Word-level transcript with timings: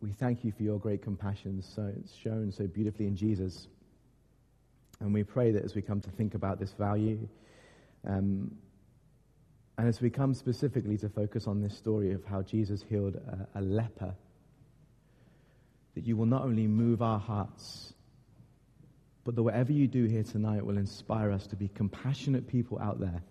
we 0.00 0.12
thank 0.12 0.44
you 0.44 0.52
for 0.52 0.62
your 0.62 0.78
great 0.78 1.02
compassion, 1.02 1.62
so 1.62 1.90
it's 1.96 2.14
shown 2.14 2.52
so 2.52 2.66
beautifully 2.66 3.06
in 3.06 3.16
Jesus. 3.16 3.68
And 5.00 5.12
we 5.12 5.24
pray 5.24 5.52
that 5.52 5.64
as 5.64 5.74
we 5.74 5.82
come 5.82 6.00
to 6.00 6.10
think 6.10 6.34
about 6.34 6.58
this 6.58 6.72
value, 6.72 7.28
um, 8.06 8.50
and 9.78 9.88
as 9.88 10.00
we 10.00 10.10
come 10.10 10.34
specifically 10.34 10.96
to 10.98 11.08
focus 11.08 11.46
on 11.46 11.60
this 11.60 11.76
story 11.76 12.12
of 12.12 12.24
how 12.24 12.42
Jesus 12.42 12.82
healed 12.88 13.16
a, 13.16 13.58
a 13.58 13.60
leper, 13.60 14.14
that 15.94 16.06
you 16.06 16.16
will 16.16 16.26
not 16.26 16.42
only 16.42 16.66
move 16.66 17.02
our 17.02 17.18
hearts, 17.18 17.92
but 19.24 19.34
that 19.34 19.42
whatever 19.42 19.72
you 19.72 19.88
do 19.88 20.04
here 20.04 20.22
tonight 20.22 20.64
will 20.64 20.78
inspire 20.78 21.32
us 21.32 21.46
to 21.48 21.56
be 21.56 21.68
compassionate 21.68 22.46
people 22.46 22.78
out 22.78 23.00
there. 23.00 23.22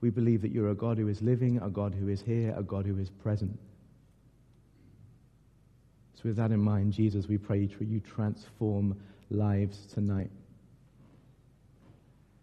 We 0.00 0.10
believe 0.10 0.42
that 0.42 0.52
you're 0.52 0.70
a 0.70 0.74
God 0.74 0.98
who 0.98 1.08
is 1.08 1.20
living, 1.20 1.58
a 1.62 1.70
God 1.70 1.94
who 1.94 2.08
is 2.08 2.20
here, 2.20 2.54
a 2.56 2.62
God 2.62 2.86
who 2.86 2.98
is 2.98 3.10
present. 3.10 3.58
So, 6.16 6.22
with 6.24 6.36
that 6.36 6.50
in 6.50 6.60
mind, 6.60 6.92
Jesus, 6.92 7.28
we 7.28 7.38
pray 7.38 7.66
that 7.66 7.80
you 7.82 8.00
transform 8.00 8.98
lives 9.30 9.86
tonight. 9.92 10.30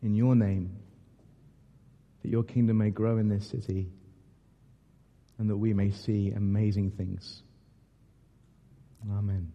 In 0.01 0.15
your 0.15 0.35
name, 0.35 0.77
that 2.21 2.29
your 2.29 2.43
kingdom 2.43 2.77
may 2.77 2.89
grow 2.89 3.17
in 3.17 3.29
this 3.29 3.47
city 3.47 3.89
and 5.37 5.49
that 5.49 5.57
we 5.57 5.73
may 5.73 5.91
see 5.91 6.31
amazing 6.31 6.91
things. 6.91 7.41
Amen. 9.11 9.51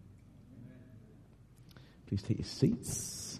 Please 2.07 2.21
take 2.21 2.39
your 2.39 2.45
seats. 2.45 3.39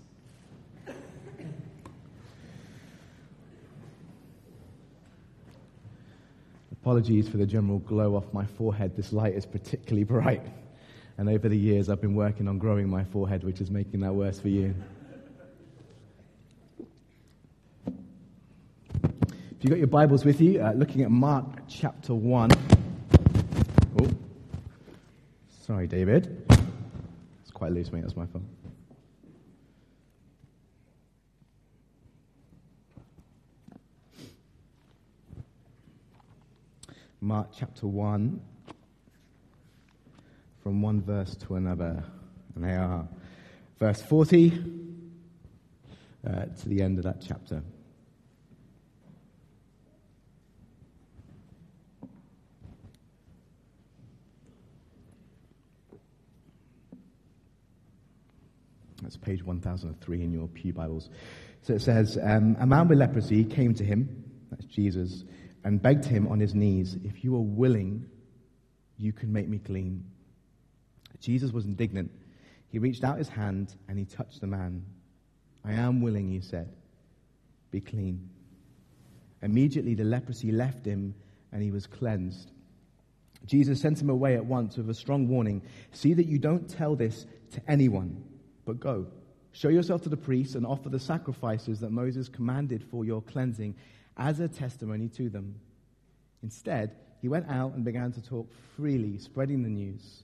Apologies 6.71 7.27
for 7.27 7.37
the 7.37 7.45
general 7.45 7.79
glow 7.79 8.15
off 8.15 8.31
my 8.31 8.45
forehead. 8.45 8.95
This 8.95 9.11
light 9.11 9.33
is 9.35 9.45
particularly 9.45 10.05
bright. 10.05 10.41
And 11.19 11.27
over 11.27 11.49
the 11.49 11.57
years, 11.57 11.89
I've 11.89 11.99
been 11.99 12.15
working 12.15 12.47
on 12.47 12.57
growing 12.59 12.87
my 12.87 13.03
forehead, 13.03 13.43
which 13.43 13.59
is 13.59 13.69
making 13.69 13.99
that 13.99 14.13
worse 14.13 14.39
for 14.39 14.47
you. 14.47 14.73
If 17.85 19.57
you've 19.59 19.69
got 19.69 19.79
your 19.79 19.87
Bibles 19.87 20.23
with 20.23 20.39
you, 20.39 20.61
uh, 20.61 20.71
looking 20.71 21.01
at 21.01 21.11
Mark 21.11 21.45
chapter 21.67 22.13
1. 22.13 22.51
Oh, 23.99 24.09
sorry, 25.67 25.87
David. 25.87 26.41
It's 27.41 27.51
quite 27.51 27.73
loose, 27.73 27.91
mate. 27.91 28.03
That's 28.03 28.15
my 28.15 28.25
fault. 28.25 28.45
Mark 37.19 37.49
chapter 37.53 37.87
1 37.87 38.39
from 40.69 40.83
one 40.83 41.01
verse 41.01 41.35
to 41.35 41.55
another. 41.55 42.03
And 42.53 42.63
they 42.63 42.75
are 42.75 43.07
verse 43.79 44.03
40 44.03 44.51
uh, 46.27 46.45
to 46.45 46.69
the 46.69 46.83
end 46.83 46.99
of 46.99 47.05
that 47.05 47.25
chapter. 47.27 47.63
That's 59.01 59.17
page 59.17 59.43
1003 59.43 60.21
in 60.21 60.31
your 60.31 60.47
Pew 60.49 60.71
Bibles. 60.71 61.09
So 61.63 61.73
it 61.73 61.81
says, 61.81 62.19
um, 62.21 62.55
A 62.59 62.67
man 62.67 62.87
with 62.87 62.99
leprosy 62.99 63.43
came 63.43 63.73
to 63.73 63.83
him, 63.83 64.23
that's 64.51 64.65
Jesus, 64.65 65.23
and 65.63 65.81
begged 65.81 66.05
him 66.05 66.27
on 66.27 66.39
his 66.39 66.53
knees, 66.53 66.95
If 67.03 67.23
you 67.23 67.35
are 67.37 67.41
willing, 67.41 68.05
you 68.99 69.13
can 69.13 69.33
make 69.33 69.49
me 69.49 69.57
clean. 69.57 70.05
Jesus 71.19 71.51
was 71.51 71.65
indignant. 71.65 72.11
He 72.69 72.79
reached 72.79 73.03
out 73.03 73.17
his 73.17 73.29
hand 73.29 73.75
and 73.87 73.97
he 73.97 74.05
touched 74.05 74.41
the 74.41 74.47
man. 74.47 74.85
I 75.65 75.73
am 75.73 76.01
willing, 76.01 76.29
he 76.29 76.41
said. 76.41 76.73
Be 77.71 77.81
clean. 77.81 78.29
Immediately 79.41 79.95
the 79.95 80.03
leprosy 80.03 80.51
left 80.51 80.85
him 80.85 81.15
and 81.51 81.61
he 81.61 81.71
was 81.71 81.87
cleansed. 81.87 82.51
Jesus 83.45 83.81
sent 83.81 84.01
him 84.01 84.09
away 84.09 84.35
at 84.35 84.45
once 84.45 84.77
with 84.77 84.89
a 84.89 84.93
strong 84.93 85.27
warning 85.27 85.61
See 85.91 86.13
that 86.13 86.25
you 86.25 86.37
don't 86.37 86.69
tell 86.69 86.95
this 86.95 87.25
to 87.51 87.61
anyone, 87.67 88.23
but 88.65 88.79
go. 88.79 89.07
Show 89.51 89.69
yourself 89.69 90.03
to 90.03 90.09
the 90.09 90.17
priests 90.17 90.55
and 90.55 90.65
offer 90.65 90.89
the 90.89 90.99
sacrifices 90.99 91.79
that 91.79 91.91
Moses 91.91 92.29
commanded 92.29 92.83
for 92.83 93.03
your 93.03 93.21
cleansing 93.21 93.75
as 94.17 94.39
a 94.39 94.47
testimony 94.47 95.07
to 95.09 95.29
them. 95.29 95.55
Instead, 96.43 96.95
he 97.21 97.27
went 97.27 97.49
out 97.49 97.73
and 97.73 97.83
began 97.83 98.11
to 98.11 98.21
talk 98.21 98.49
freely, 98.75 99.17
spreading 99.17 99.63
the 99.63 99.69
news. 99.69 100.23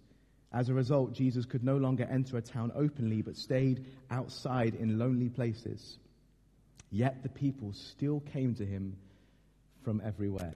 As 0.54 0.70
a 0.70 0.74
result, 0.74 1.14
Jesus 1.14 1.46
could 1.46 1.64
no 1.64 1.78
longer 1.78 2.08
enter 2.10 2.38
a 2.38 2.42
town 2.42 2.72
openly, 2.76 3.22
but 3.22 3.36
stayed 3.36 3.86
outside 4.10 4.76
in 4.76 4.98
lonely 4.98 5.30
places. 5.30 5.98
Yet 6.92 7.24
the 7.24 7.30
people 7.30 7.74
still 7.74 8.22
came 8.32 8.56
to 8.56 8.66
him 8.66 8.96
from 9.84 10.02
everywhere. 10.06 10.54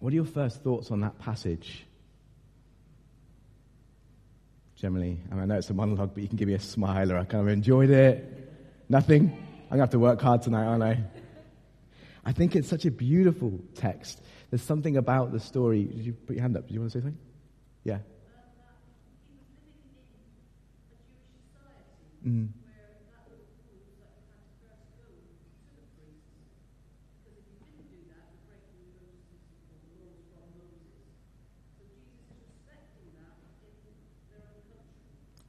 What 0.00 0.12
are 0.12 0.16
your 0.16 0.24
first 0.24 0.62
thoughts 0.62 0.90
on 0.90 1.00
that 1.02 1.18
passage? 1.18 1.84
Generally, 4.76 5.20
I, 5.30 5.34
mean, 5.34 5.42
I 5.44 5.46
know 5.46 5.54
it's 5.58 5.70
a 5.70 5.74
monologue, 5.74 6.10
but 6.14 6.22
you 6.24 6.28
can 6.28 6.36
give 6.36 6.48
me 6.48 6.54
a 6.54 6.60
smile 6.60 7.12
or 7.12 7.18
I 7.18 7.24
kind 7.24 7.46
of 7.46 7.52
enjoyed 7.52 7.90
it. 7.90 8.52
Nothing? 8.88 9.30
I'm 9.70 9.78
going 9.78 9.78
to 9.78 9.82
have 9.82 9.90
to 9.90 10.00
work 10.00 10.20
hard 10.20 10.42
tonight, 10.42 10.64
aren't 10.64 10.82
I? 10.82 10.98
I 12.24 12.32
think 12.32 12.54
it's 12.54 12.68
such 12.68 12.84
a 12.84 12.90
beautiful 12.90 13.60
text. 13.74 14.22
There's 14.50 14.62
something 14.62 14.96
about 14.96 15.32
the 15.32 15.40
story. 15.40 15.84
Did 15.84 16.06
you 16.06 16.12
put 16.12 16.36
your 16.36 16.42
hand 16.42 16.56
up? 16.56 16.66
Did 16.66 16.74
you 16.74 16.80
want 16.80 16.92
to 16.92 16.98
say 16.98 17.02
something? 17.02 17.18
Yeah. 17.84 17.98
Mm. 22.26 22.48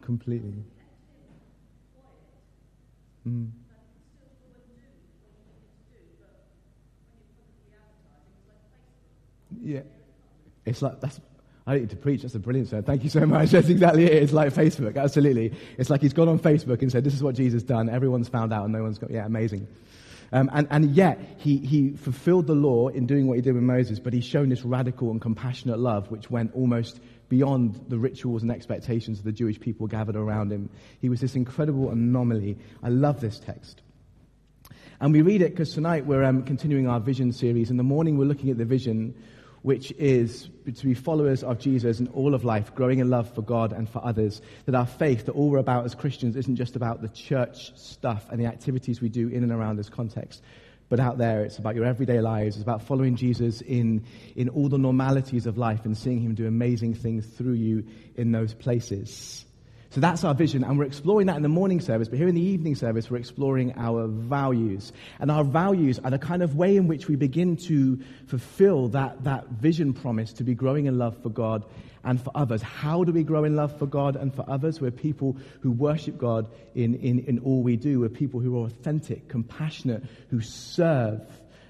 Completely. 0.01 0.53
Mm. 3.27 3.51
Yeah. 9.63 9.81
It's 10.65 10.81
like, 10.81 10.99
that's, 11.01 11.19
I 11.65 11.77
need 11.77 11.89
to 11.91 11.95
preach. 11.95 12.23
That's 12.23 12.35
a 12.35 12.39
brilliant 12.39 12.69
sermon. 12.69 12.85
Thank 12.85 13.03
you 13.03 13.09
so 13.09 13.25
much. 13.25 13.49
That's 13.51 13.69
exactly 13.69 14.05
it. 14.05 14.23
It's 14.23 14.33
like 14.33 14.53
Facebook. 14.53 14.97
Absolutely. 14.97 15.53
It's 15.77 15.89
like 15.89 16.01
he's 16.01 16.13
gone 16.13 16.27
on 16.27 16.39
Facebook 16.39 16.81
and 16.81 16.91
said, 16.91 17.03
this 17.03 17.13
is 17.13 17.23
what 17.23 17.35
Jesus 17.35 17.63
done. 17.63 17.89
Everyone's 17.89 18.27
found 18.27 18.53
out 18.53 18.65
and 18.65 18.73
no 18.73 18.83
one's 18.83 18.97
got, 18.97 19.11
yeah, 19.11 19.25
amazing. 19.25 19.67
Um, 20.33 20.49
and, 20.51 20.67
and 20.71 20.95
yet, 20.95 21.19
he, 21.37 21.57
he 21.57 21.91
fulfilled 21.91 22.47
the 22.47 22.55
law 22.55 22.87
in 22.87 23.05
doing 23.05 23.27
what 23.27 23.35
he 23.35 23.41
did 23.41 23.53
with 23.53 23.63
Moses, 23.63 23.99
but 23.99 24.13
he's 24.13 24.25
shown 24.25 24.49
this 24.49 24.63
radical 24.63 25.11
and 25.11 25.21
compassionate 25.21 25.79
love, 25.79 26.09
which 26.09 26.31
went 26.31 26.53
almost 26.55 26.99
beyond 27.29 27.79
the 27.87 27.99
rituals 27.99 28.41
and 28.41 28.51
expectations 28.51 29.19
of 29.19 29.25
the 29.25 29.31
Jewish 29.31 29.59
people 29.59 29.85
gathered 29.85 30.15
around 30.15 30.51
him. 30.51 30.69
He 30.99 31.07
was 31.07 31.21
this 31.21 31.35
incredible 31.35 31.91
anomaly. 31.91 32.57
I 32.81 32.89
love 32.89 33.21
this 33.21 33.39
text. 33.39 33.81
And 34.99 35.13
we 35.13 35.21
read 35.21 35.41
it 35.41 35.51
because 35.51 35.73
tonight 35.73 36.05
we're 36.05 36.23
um, 36.23 36.43
continuing 36.43 36.87
our 36.87 36.99
vision 36.99 37.31
series. 37.31 37.69
In 37.69 37.77
the 37.77 37.83
morning, 37.83 38.17
we're 38.17 38.25
looking 38.25 38.49
at 38.49 38.57
the 38.57 38.65
vision 38.65 39.13
which 39.63 39.91
is 39.93 40.49
to 40.65 40.85
be 40.85 40.93
followers 40.93 41.43
of 41.43 41.57
Jesus 41.57 41.99
in 41.99 42.07
all 42.09 42.35
of 42.35 42.43
life, 42.43 42.75
growing 42.75 42.99
in 42.99 43.09
love 43.09 43.33
for 43.33 43.41
God 43.41 43.73
and 43.73 43.89
for 43.89 44.05
others. 44.05 44.41
That 44.65 44.75
our 44.75 44.85
faith, 44.85 45.25
that 45.25 45.31
all 45.31 45.49
we're 45.49 45.57
about 45.57 45.85
as 45.85 45.95
Christians, 45.95 46.35
isn't 46.35 46.57
just 46.57 46.75
about 46.75 47.01
the 47.01 47.09
church 47.09 47.75
stuff 47.77 48.27
and 48.29 48.39
the 48.39 48.45
activities 48.45 49.01
we 49.01 49.09
do 49.09 49.29
in 49.29 49.41
and 49.41 49.51
around 49.51 49.77
this 49.77 49.89
context, 49.89 50.43
but 50.89 50.99
out 50.99 51.17
there, 51.17 51.43
it's 51.43 51.57
about 51.57 51.75
your 51.75 51.85
everyday 51.85 52.19
lives. 52.19 52.55
It's 52.55 52.63
about 52.63 52.83
following 52.83 53.15
Jesus 53.15 53.61
in, 53.61 54.03
in 54.35 54.49
all 54.49 54.69
the 54.69 54.77
normalities 54.77 55.47
of 55.47 55.57
life 55.57 55.85
and 55.85 55.97
seeing 55.97 56.19
him 56.19 56.35
do 56.35 56.45
amazing 56.45 56.93
things 56.93 57.25
through 57.25 57.53
you 57.53 57.85
in 58.15 58.31
those 58.31 58.53
places. 58.53 59.45
So 59.93 60.01
that's 60.01 60.23
our 60.23 60.33
vision, 60.33 60.63
and 60.63 60.79
we're 60.79 60.85
exploring 60.85 61.27
that 61.27 61.37
in 61.37 61.43
the 61.43 61.49
morning 61.49 61.79
service. 61.79 62.07
But 62.07 62.17
here 62.17 62.27
in 62.27 62.33
the 62.33 62.41
evening 62.41 62.73
service, 62.73 63.11
we're 63.11 63.17
exploring 63.17 63.75
our 63.77 64.07
values. 64.07 64.91
And 65.19 65.29
our 65.29 65.43
values 65.43 65.99
are 66.03 66.09
the 66.09 66.17
kind 66.17 66.41
of 66.41 66.55
way 66.55 66.77
in 66.77 66.87
which 66.87 67.07
we 67.07 67.15
begin 67.15 67.57
to 67.67 68.01
fulfill 68.25 68.87
that, 68.87 69.23
that 69.25 69.49
vision 69.49 69.93
promise 69.93 70.33
to 70.33 70.43
be 70.43 70.55
growing 70.55 70.87
in 70.87 70.97
love 70.97 71.21
for 71.21 71.29
God 71.29 71.63
and 72.03 72.19
for 72.19 72.31
others. 72.33 72.63
How 72.63 73.03
do 73.03 73.11
we 73.11 73.23
grow 73.23 73.43
in 73.43 73.55
love 73.55 73.77
for 73.77 73.85
God 73.85 74.15
and 74.15 74.33
for 74.33 74.43
others? 74.49 74.81
We're 74.81 74.89
people 74.89 75.37
who 75.61 75.69
worship 75.69 76.17
God 76.17 76.49
in, 76.73 76.95
in, 76.95 77.19
in 77.25 77.37
all 77.37 77.61
we 77.61 77.75
do. 77.75 77.99
We're 77.99 78.09
people 78.09 78.39
who 78.39 78.63
are 78.63 78.65
authentic, 78.65 79.27
compassionate, 79.27 80.05
who 80.31 80.41
serve, 80.41 81.21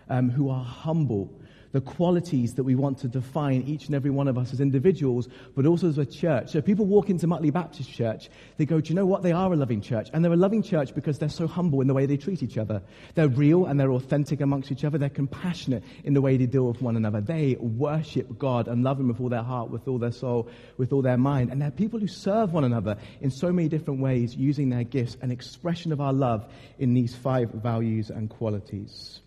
um, 0.10 0.30
who 0.30 0.50
are 0.50 0.64
humble 0.64 1.30
the 1.74 1.82
qualities 1.82 2.54
that 2.54 2.64
we 2.64 2.76
want 2.76 3.00
to 3.00 3.08
define 3.08 3.64
each 3.64 3.88
and 3.88 3.96
every 3.96 4.12
one 4.12 4.28
of 4.28 4.38
us 4.38 4.54
as 4.54 4.62
individuals, 4.62 5.28
but 5.56 5.66
also 5.66 5.90
as 5.90 5.98
a 5.98 6.06
church. 6.06 6.52
So 6.52 6.62
people 6.62 6.86
walk 6.86 7.10
into 7.10 7.28
Mutley 7.28 7.50
Baptist 7.50 7.92
Church, 7.92 8.30
they 8.58 8.66
go, 8.66 8.80
Do 8.80 8.90
you 8.90 8.96
know 8.96 9.08
what? 9.08 9.24
They 9.24 9.32
are 9.32 9.52
a 9.52 9.56
loving 9.56 9.82
church. 9.82 10.10
And 10.14 10.24
they're 10.24 10.32
a 10.32 10.38
loving 10.38 10.62
church 10.62 10.94
because 10.94 11.18
they're 11.18 11.30
so 11.30 11.48
humble 11.48 11.82
in 11.82 11.88
the 11.88 11.94
way 11.94 12.06
they 12.06 12.16
treat 12.16 12.44
each 12.44 12.60
other. 12.60 12.82
They're 13.16 13.28
real 13.28 13.66
and 13.66 13.80
they're 13.80 13.92
authentic 13.92 14.40
amongst 14.40 14.72
each 14.72 14.86
other. 14.86 15.00
They're 15.00 15.10
compassionate 15.10 15.84
in 16.04 16.14
the 16.14 16.22
way 16.22 16.38
they 16.38 16.46
deal 16.46 16.68
with 16.68 16.82
one 16.82 16.96
another. 16.96 17.22
They 17.22 17.58
worship 17.60 18.38
God 18.38 18.68
and 18.68 18.84
love 18.84 19.00
Him 19.00 19.08
with 19.08 19.20
all 19.20 19.30
their 19.30 19.44
heart, 19.44 19.72
with 19.72 19.88
all 19.88 19.98
their 19.98 20.12
soul, 20.12 20.48
with 20.78 20.94
all 20.94 21.02
their 21.02 21.18
mind. 21.18 21.52
And 21.52 21.60
they're 21.60 21.72
people 21.72 22.00
who 22.00 22.08
serve 22.08 22.54
one 22.54 22.64
another 22.64 22.98
in 23.20 23.32
so 23.32 23.52
many 23.52 23.68
different 23.68 24.00
ways, 24.00 24.36
using 24.36 24.70
their 24.70 24.84
gifts, 24.84 25.18
an 25.22 25.32
expression 25.32 25.92
of 25.92 26.00
our 26.00 26.14
love 26.14 26.46
in 26.78 26.94
these 26.94 27.16
five 27.16 27.50
values 27.50 28.12
and 28.12 28.30
qualities. 28.30 29.22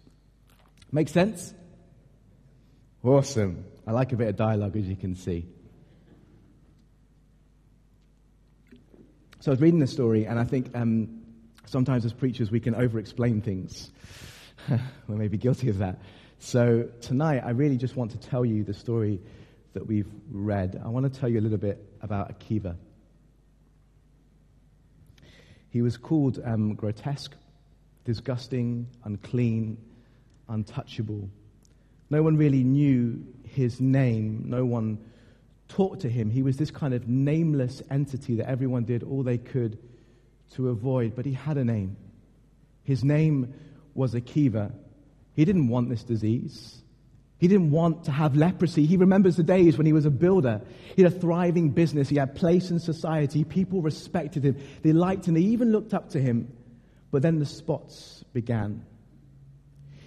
Make 0.93 1.09
sense? 1.09 1.53
Awesome. 3.03 3.65
I 3.87 3.93
like 3.93 4.13
a 4.13 4.17
bit 4.17 4.29
of 4.29 4.37
dialogue, 4.37 4.77
as 4.77 4.87
you 4.87 4.97
can 4.97 5.15
see. 5.15 5.47
So 9.41 9.51
I 9.51 9.55
was 9.55 9.61
reading 9.61 9.79
the 9.79 9.87
story, 9.87 10.27
and 10.27 10.39
I 10.39 10.45
think 10.45 10.75
um, 10.75 11.23
sometimes 11.67 12.05
as 12.05 12.13
preachers 12.13 12.51
we 12.51 12.59
can 12.59 12.75
over 12.75 12.99
explain 12.99 13.41
things. 13.41 13.93
we 15.09 15.15
may 15.15 15.29
be 15.29 15.39
guilty 15.39 15.69
of 15.69 15.79
that. 15.79 16.01
So 16.39 16.89
tonight, 17.01 17.43
I 17.45 17.51
really 17.51 17.77
just 17.77 17.97
want 17.97 18.11
to 18.11 18.19
tell 18.19 18.45
you 18.45 18.65
the 18.65 18.75
story 18.75 19.21
that 19.75 19.87
we've 19.87 20.11
read. 20.31 20.81
I 20.85 20.89
want 20.89 21.13
to 21.13 21.21
tell 21.21 21.29
you 21.29 21.39
a 21.39 21.43
little 21.43 21.59
bit 21.59 21.79
about 22.03 22.39
Akiva. 22.39 22.77
He 25.71 25.83
was 25.83 25.97
called 25.97 26.41
um, 26.45 26.75
grotesque, 26.75 27.35
disgusting, 28.05 28.87
unclean, 29.05 29.77
untouchable. 30.49 31.29
No 32.11 32.23
one 32.23 32.37
really 32.37 32.63
knew 32.63 33.25
his 33.45 33.81
name. 33.81 34.45
No 34.47 34.65
one 34.65 34.99
talked 35.69 36.03
to 36.03 36.09
him. 36.09 36.31
He 36.31 36.43
was 36.43 36.57
this 36.57 36.71
kind 36.71 36.95
of 36.95 37.09
nameless 37.09 37.83
entity 37.91 38.37
that 38.37 38.49
everyone 38.49 38.85
did 38.85 39.03
all 39.03 39.23
they 39.23 39.39
could 39.39 39.79
to 40.55 40.69
avoid, 40.69 41.15
but 41.17 41.27
he 41.27 41.33
had 41.33 41.59
a 41.59 41.65
name. 41.65 41.97
His 42.85 43.03
name 43.03 43.55
was 43.95 44.15
Akiva. 44.15 44.73
He 45.35 45.45
didn't 45.45 45.69
want 45.69 45.89
this 45.89 46.05
disease. 46.05 46.83
He 47.39 47.49
didn't 47.49 47.71
want 47.71 48.05
to 48.05 48.13
have 48.13 48.37
leprosy. 48.37 48.87
He 48.87 48.97
remembers 48.97 49.37
the 49.37 49.43
days 49.43 49.77
when 49.77 49.87
he 49.87 49.93
was 49.93 50.07
a 50.07 50.11
builder. 50.11 50.63
He 50.95 51.03
had 51.03 51.13
a 51.13 51.19
thriving 51.19 51.71
business. 51.71 52.09
He 52.09 52.17
had 52.17 52.35
place 52.35 52.71
in 52.71 52.79
society. 52.79 53.45
People 53.45 53.83
respected 53.83 54.45
him. 54.45 54.57
They 54.83 54.93
liked 54.93 55.27
him. 55.27 55.35
They 55.35 55.41
even 55.41 55.73
looked 55.73 55.93
up 55.93 56.11
to 56.11 56.21
him. 56.21 56.51
But 57.11 57.23
then 57.23 57.39
the 57.39 57.47
spots 57.47 58.25
began. 58.33 58.87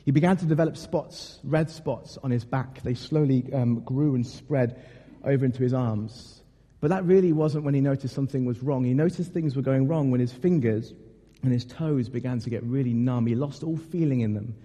He 0.10 0.12
began 0.12 0.38
to 0.38 0.48
develop 0.48 0.76
spots, 0.76 1.38
red 1.44 1.70
spots 1.70 2.18
on 2.24 2.32
his 2.32 2.44
back. 2.44 2.82
They 2.82 2.96
slowly 2.96 3.48
um, 3.54 3.82
grew 3.82 4.16
and 4.16 4.26
spread 4.26 4.84
over 5.24 5.46
into 5.46 5.62
his 5.62 5.72
arms. 5.72 6.42
But 6.82 6.88
that 6.88 7.06
really 7.06 7.32
wasn't 7.32 7.64
when 7.64 7.76
he 7.76 7.80
noticed 7.80 8.16
something 8.16 8.44
was 8.44 8.64
wrong. 8.64 8.84
He 8.84 8.96
noticed 8.96 9.32
things 9.32 9.56
were 9.56 9.62
going 9.62 9.88
wrong 9.88 10.10
when 10.10 10.20
his 10.20 10.34
fingers 10.34 10.96
and 11.44 11.54
his 11.54 11.64
toes 11.64 12.10
began 12.10 12.40
to 12.40 12.50
get 12.50 12.64
really 12.64 12.92
numb. 12.92 13.28
He 13.28 13.36
lost 13.36 13.62
all 13.62 13.78
feeling 13.78 14.22
in 14.22 14.34
them. 14.34 14.56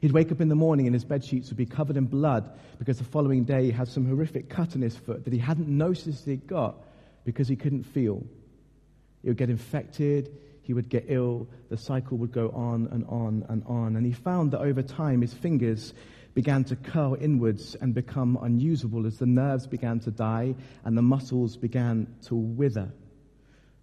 He'd 0.00 0.12
wake 0.12 0.32
up 0.32 0.40
in 0.40 0.48
the 0.48 0.54
morning 0.54 0.86
and 0.86 0.94
his 0.94 1.04
bed 1.04 1.22
sheets 1.22 1.50
would 1.50 1.58
be 1.58 1.66
covered 1.66 1.98
in 1.98 2.06
blood 2.06 2.50
because 2.78 2.96
the 2.96 3.04
following 3.04 3.44
day 3.44 3.64
he 3.64 3.72
had 3.72 3.88
some 3.88 4.06
horrific 4.06 4.48
cut 4.48 4.74
on 4.74 4.80
his 4.80 4.96
foot 4.96 5.24
that 5.24 5.34
he 5.34 5.38
hadn't 5.38 5.68
noticed 5.68 6.24
he'd 6.24 6.46
got 6.46 6.76
because 7.26 7.46
he 7.46 7.56
couldn't 7.56 7.82
feel. 7.82 8.24
It 9.22 9.28
would 9.28 9.36
get 9.36 9.50
infected, 9.50 10.34
he 10.64 10.72
would 10.72 10.88
get 10.88 11.04
ill, 11.08 11.46
the 11.68 11.76
cycle 11.76 12.16
would 12.18 12.32
go 12.32 12.48
on 12.50 12.88
and 12.90 13.04
on 13.06 13.44
and 13.50 13.62
on. 13.66 13.96
And 13.96 14.06
he 14.06 14.12
found 14.12 14.52
that 14.52 14.60
over 14.60 14.82
time 14.82 15.20
his 15.20 15.34
fingers 15.34 15.92
began 16.32 16.64
to 16.64 16.76
curl 16.76 17.16
inwards 17.20 17.76
and 17.76 17.94
become 17.94 18.38
unusable 18.42 19.06
as 19.06 19.18
the 19.18 19.26
nerves 19.26 19.66
began 19.66 20.00
to 20.00 20.10
die 20.10 20.54
and 20.84 20.96
the 20.96 21.02
muscles 21.02 21.56
began 21.56 22.16
to 22.26 22.34
wither. 22.34 22.90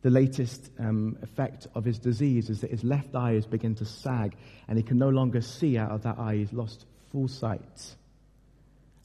The 0.01 0.10
latest 0.10 0.72
um, 0.80 1.18
effect 1.22 1.68
of 1.75 1.86
his 1.86 2.00
disease 2.00 2.50
is 2.50 2.62
that 2.62 2.72
his 2.72 2.84
left 2.84 3.16
eye 3.16 3.34
has 3.34 3.45
begun 3.45 3.75
to 3.75 3.86
sag 3.86 4.36
and 4.68 4.75
he 4.75 4.84
can 4.84 4.98
no 4.98 5.10
longer 5.10 5.42
see 5.42 5.77
out 5.77 5.92
of 5.92 6.01
that 6.01 6.18
eye. 6.18 6.38
He's 6.38 6.51
lost 6.51 6.86
full 7.12 7.27
sight. 7.27 7.95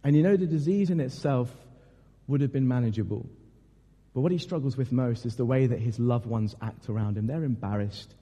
And 0.03 0.17
you 0.17 0.23
know, 0.23 0.37
the 0.37 0.47
disease 0.47 0.89
in 0.89 1.01
itself 1.01 1.53
would 2.27 2.41
have 2.41 2.53
been 2.53 2.67
manageable. 2.67 3.27
But 4.17 4.23
what 4.23 4.33
he 4.33 4.39
struggles 4.39 4.79
with 4.79 4.93
most 4.93 5.27
is 5.27 5.37
the 5.37 5.45
way 5.45 5.67
that 5.67 5.79
his 5.79 5.99
loved 5.99 6.25
ones 6.25 6.57
act 6.63 6.89
around 6.89 7.19
him. 7.19 7.27
They're 7.27 7.45
embarrassed 7.45 8.15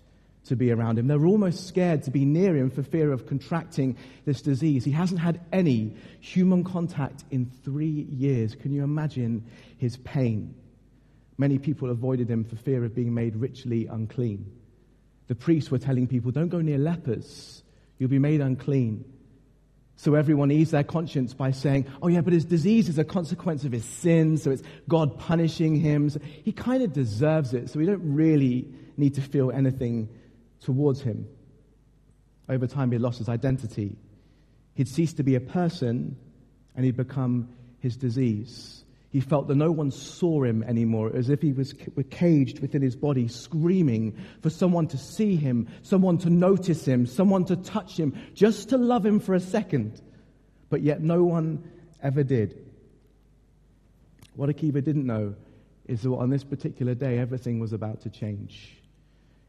to 0.46 0.56
be 0.56 0.72
around 0.72 0.98
him. 0.98 1.06
They're 1.06 1.24
almost 1.24 1.68
scared 1.68 2.02
to 2.02 2.10
be 2.10 2.24
near 2.24 2.56
him 2.56 2.68
for 2.68 2.82
fear 2.82 3.12
of 3.12 3.28
contracting 3.28 3.96
this 4.24 4.42
disease. 4.42 4.84
He 4.84 4.90
hasn't 4.90 5.20
had 5.20 5.40
any 5.52 5.94
human 6.18 6.64
contact 6.64 7.22
in 7.30 7.48
three 7.62 8.08
years. 8.10 8.56
Can 8.56 8.72
you 8.72 8.82
imagine 8.82 9.44
his 9.78 9.96
pain? 9.98 10.56
Many 11.38 11.58
people 11.60 11.88
avoided 11.90 12.28
him 12.28 12.42
for 12.42 12.56
fear 12.56 12.84
of 12.84 12.92
being 12.92 13.14
made 13.14 13.36
ritually 13.36 13.86
unclean. 13.86 14.50
The 15.28 15.36
priests 15.36 15.70
were 15.70 15.78
telling 15.78 16.08
people, 16.08 16.32
don't 16.32 16.48
go 16.48 16.60
near 16.60 16.76
lepers, 16.76 17.62
you'll 17.98 18.10
be 18.10 18.18
made 18.18 18.40
unclean. 18.40 19.04
So 20.04 20.16
everyone 20.16 20.50
eased 20.50 20.72
their 20.72 20.84
conscience 20.84 21.32
by 21.32 21.50
saying, 21.50 21.86
oh, 22.02 22.08
yeah, 22.08 22.20
but 22.20 22.34
his 22.34 22.44
disease 22.44 22.90
is 22.90 22.98
a 22.98 23.04
consequence 23.04 23.64
of 23.64 23.72
his 23.72 23.86
sin, 23.86 24.36
so 24.36 24.50
it's 24.50 24.62
God 24.86 25.18
punishing 25.18 25.76
him. 25.76 26.10
So 26.10 26.20
he 26.22 26.52
kind 26.52 26.82
of 26.82 26.92
deserves 26.92 27.54
it, 27.54 27.70
so 27.70 27.78
we 27.78 27.86
don't 27.86 28.14
really 28.14 28.68
need 28.98 29.14
to 29.14 29.22
feel 29.22 29.50
anything 29.50 30.10
towards 30.60 31.00
him. 31.00 31.26
Over 32.50 32.66
time, 32.66 32.92
he 32.92 32.98
lost 32.98 33.16
his 33.16 33.30
identity. 33.30 33.96
He'd 34.74 34.88
ceased 34.88 35.16
to 35.16 35.22
be 35.22 35.36
a 35.36 35.40
person, 35.40 36.18
and 36.76 36.84
he'd 36.84 36.98
become 36.98 37.48
his 37.78 37.96
disease. 37.96 38.83
He 39.14 39.20
felt 39.20 39.46
that 39.46 39.54
no 39.54 39.70
one 39.70 39.92
saw 39.92 40.42
him 40.42 40.64
anymore, 40.64 41.14
as 41.14 41.30
if 41.30 41.40
he 41.40 41.52
was 41.52 41.72
caged 42.10 42.58
within 42.58 42.82
his 42.82 42.96
body, 42.96 43.28
screaming 43.28 44.18
for 44.42 44.50
someone 44.50 44.88
to 44.88 44.98
see 44.98 45.36
him, 45.36 45.68
someone 45.82 46.18
to 46.18 46.30
notice 46.30 46.84
him, 46.84 47.06
someone 47.06 47.44
to 47.44 47.54
touch 47.54 47.96
him, 47.96 48.18
just 48.34 48.70
to 48.70 48.76
love 48.76 49.06
him 49.06 49.20
for 49.20 49.36
a 49.36 49.38
second. 49.38 50.02
But 50.68 50.82
yet 50.82 51.00
no 51.00 51.22
one 51.22 51.62
ever 52.02 52.24
did. 52.24 52.66
What 54.34 54.50
Akiva 54.50 54.82
didn't 54.82 55.06
know 55.06 55.36
is 55.86 56.02
that 56.02 56.10
on 56.10 56.30
this 56.30 56.42
particular 56.42 56.96
day, 56.96 57.18
everything 57.18 57.60
was 57.60 57.72
about 57.72 58.00
to 58.00 58.10
change. 58.10 58.82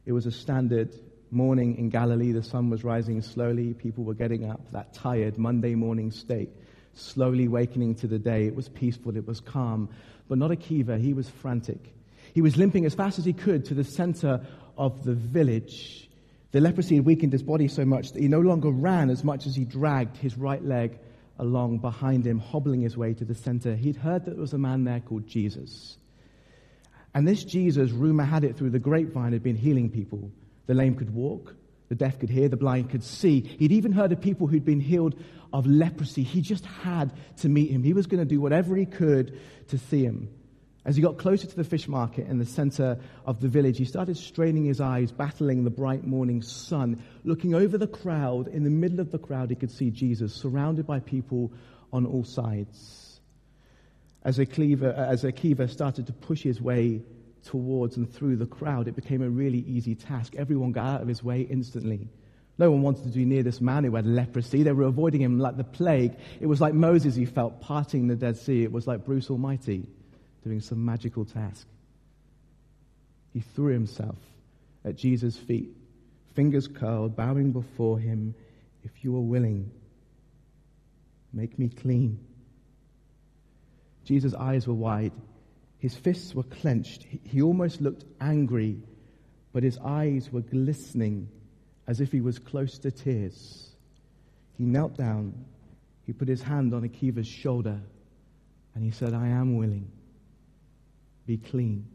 It 0.06 0.12
was 0.12 0.28
a 0.28 0.32
standard 0.32 0.94
morning 1.32 1.80
in 1.80 1.90
Galilee. 1.90 2.34
The 2.34 2.44
sun 2.44 2.70
was 2.70 2.84
rising 2.84 3.20
slowly. 3.24 3.74
People 3.74 4.04
were 4.04 4.14
getting 4.14 4.48
up, 4.48 4.62
that 4.74 4.94
tired 4.94 5.40
Monday 5.40 5.74
morning 5.74 6.12
state 6.12 6.52
slowly 6.96 7.48
wakening 7.48 7.96
to 7.96 8.08
the 8.08 8.20
day. 8.20 8.46
It 8.48 8.56
was 8.56 8.70
peaceful, 8.70 9.16
it 9.16 9.28
was 9.28 9.40
calm. 9.40 9.90
But 10.28 10.38
not 10.38 10.52
Akiva, 10.52 11.00
he 11.00 11.14
was 11.14 11.30
frantic. 11.30 11.94
He 12.34 12.42
was 12.42 12.58
limping 12.58 12.86
as 12.86 12.96
fast 12.96 13.20
as 13.20 13.26
he 13.26 13.34
could 13.34 13.66
to 13.66 13.74
the 13.74 13.84
center 13.84 14.42
of 14.78 15.04
the 15.04 15.14
village. 15.14 16.10
The 16.52 16.62
leprosy 16.62 16.96
had 16.96 17.06
weakened 17.06 17.34
his 17.34 17.44
body 17.44 17.68
so 17.68 17.86
much 17.86 18.14
that 18.14 18.22
he 18.22 18.28
no 18.28 18.40
longer 18.40 18.70
ran 18.70 19.10
as 19.10 19.24
much 19.24 19.46
as 19.46 19.56
he 19.56 19.66
dragged 19.66 20.18
his 20.18 20.38
right 20.38 20.64
leg 20.64 20.98
along 21.38 21.80
behind 21.80 22.26
him, 22.26 22.40
hobbling 22.40 22.82
his 22.82 22.98
way 22.98 23.14
to 23.14 23.26
the 23.26 23.36
center. 23.36 23.76
He'd 23.76 23.98
heard 23.98 24.26
that 24.26 24.32
there 24.32 24.42
was 24.42 24.54
a 24.54 24.58
man 24.58 24.86
there 24.86 25.02
called 25.02 25.28
Jesus. 25.28 25.98
And 27.14 27.28
this 27.28 27.44
Jesus, 27.44 27.92
rumor 27.92 28.24
had 28.24 28.44
it 28.44 28.58
through 28.58 28.72
the 28.72 28.80
grapevine, 28.80 29.34
had 29.34 29.44
been 29.44 29.56
healing 29.56 29.90
people. 29.90 30.32
The 30.68 30.74
lame 30.74 30.96
could 30.96 31.14
walk, 31.14 31.56
the 31.90 31.96
deaf 31.96 32.20
could 32.20 32.30
hear, 32.30 32.50
the 32.50 32.58
blind 32.58 32.90
could 32.90 33.04
see. 33.04 33.42
He'd 33.42 33.72
even 33.72 33.92
heard 33.92 34.12
of 34.12 34.22
people 34.22 34.48
who'd 34.48 34.66
been 34.66 34.80
healed 34.80 35.16
of 35.54 35.68
leprosy. 35.68 36.24
He 36.24 36.42
just 36.42 36.66
had 36.66 37.14
to 37.38 37.50
meet 37.50 37.70
him. 37.72 37.84
He 37.84 37.94
was 37.94 38.08
going 38.08 38.20
to 38.20 38.26
do 38.26 38.42
whatever 38.42 38.76
he 38.76 38.86
could 38.86 39.40
to 39.70 39.78
see 39.78 40.04
him. 40.04 40.30
As 40.84 40.96
he 40.96 41.02
got 41.02 41.18
closer 41.18 41.48
to 41.48 41.56
the 41.56 41.64
fish 41.64 41.88
market 41.88 42.28
in 42.28 42.38
the 42.38 42.46
center 42.46 43.00
of 43.26 43.40
the 43.40 43.48
village, 43.48 43.80
he 43.80 43.86
started 43.86 44.18
straining 44.18 44.66
his 44.66 44.80
eyes, 44.80 45.12
battling 45.12 45.64
the 45.64 45.72
bright 45.72 46.06
morning 46.06 46.44
sun. 46.44 47.02
Looking 47.24 47.56
over 47.56 47.78
the 47.78 47.88
crowd, 47.88 48.48
in 48.48 48.64
the 48.64 48.70
middle 48.70 49.00
of 49.00 49.12
the 49.12 49.18
crowd, 49.18 49.50
he 49.50 49.56
could 49.56 49.72
see 49.72 49.90
Jesus 49.90 50.34
surrounded 50.34 50.86
by 50.86 51.00
people 51.00 51.52
on 51.92 52.06
all 52.06 52.24
sides. 52.24 53.20
As 54.24 54.38
Akiva, 54.38 54.96
as 54.96 55.24
Akiva 55.24 55.70
started 55.70 56.06
to 56.08 56.14
push 56.14 56.44
his 56.44 56.62
way 56.62 57.02
towards 57.46 57.98
and 57.98 58.12
through 58.12 58.38
the 58.38 58.46
crowd, 58.46 58.88
it 58.88 58.96
became 58.96 59.22
a 59.22 59.30
really 59.30 59.60
easy 59.60 59.96
task. 59.96 60.36
Everyone 60.36 60.72
got 60.72 60.86
out 60.86 61.02
of 61.02 61.08
his 61.08 61.24
way 61.24 61.42
instantly. 61.42 62.10
No 62.58 62.72
one 62.72 62.82
wanted 62.82 63.04
to 63.04 63.10
be 63.10 63.26
near 63.26 63.44
this 63.44 63.60
man 63.60 63.84
who 63.84 63.96
had 63.96 64.06
leprosy. 64.06 64.64
They 64.64 64.72
were 64.72 64.86
avoiding 64.86 65.22
him 65.22 65.40
like 65.40 65.58
the 65.58 65.64
plague. 65.64 66.16
It 66.40 66.48
was 66.48 66.62
like 66.62 66.74
Moses, 66.74 67.16
he 67.16 67.26
felt, 67.26 67.62
parting 67.62 68.08
the 68.08 68.16
Dead 68.16 68.38
Sea. 68.38 68.64
It 68.64 68.72
was 68.72 68.88
like 68.88 69.06
Bruce 69.06 69.30
Almighty 69.30 69.88
doing 70.44 70.62
some 70.62 70.84
magical 70.84 71.26
task. 71.26 71.68
He 73.34 73.42
threw 73.42 73.74
himself 73.74 74.18
at 74.86 74.96
Jesus' 74.96 75.36
feet, 75.36 75.76
fingers 76.34 76.68
curled, 76.68 77.16
bowing 77.16 77.52
before 77.52 78.00
him. 78.00 78.34
If 78.84 79.04
you 79.04 79.16
are 79.18 79.22
willing, 79.22 79.72
make 81.34 81.60
me 81.60 81.68
clean. 81.68 82.20
Jesus' 84.06 84.34
eyes 84.34 84.68
were 84.68 84.76
wide. 84.76 85.12
His 85.80 85.96
fists 85.96 86.34
were 86.34 86.44
clenched. 86.44 87.04
He 87.04 87.42
almost 87.42 87.82
looked 87.82 88.06
angry, 88.20 88.82
but 89.54 89.64
his 89.64 89.78
eyes 89.80 90.32
were 90.32 90.42
glistening 90.42 91.30
as 91.88 92.02
if 92.02 92.12
he 92.12 92.22
was 92.22 92.40
close 92.40 92.78
to 92.80 92.92
tears. 92.92 93.70
He 94.58 94.66
knelt 94.66 94.98
down 94.98 95.46
he 96.06 96.14
put 96.14 96.28
his 96.28 96.42
hand 96.42 96.74
on 96.74 96.84
Akiva's 96.84 97.28
shoulder 97.28 97.82
and 98.74 98.84
he 98.84 98.92
said, 98.92 99.14
I 99.14 99.28
am 99.28 99.58
willing. 99.58 99.92
Be 101.26 101.38
clean. 101.38 101.88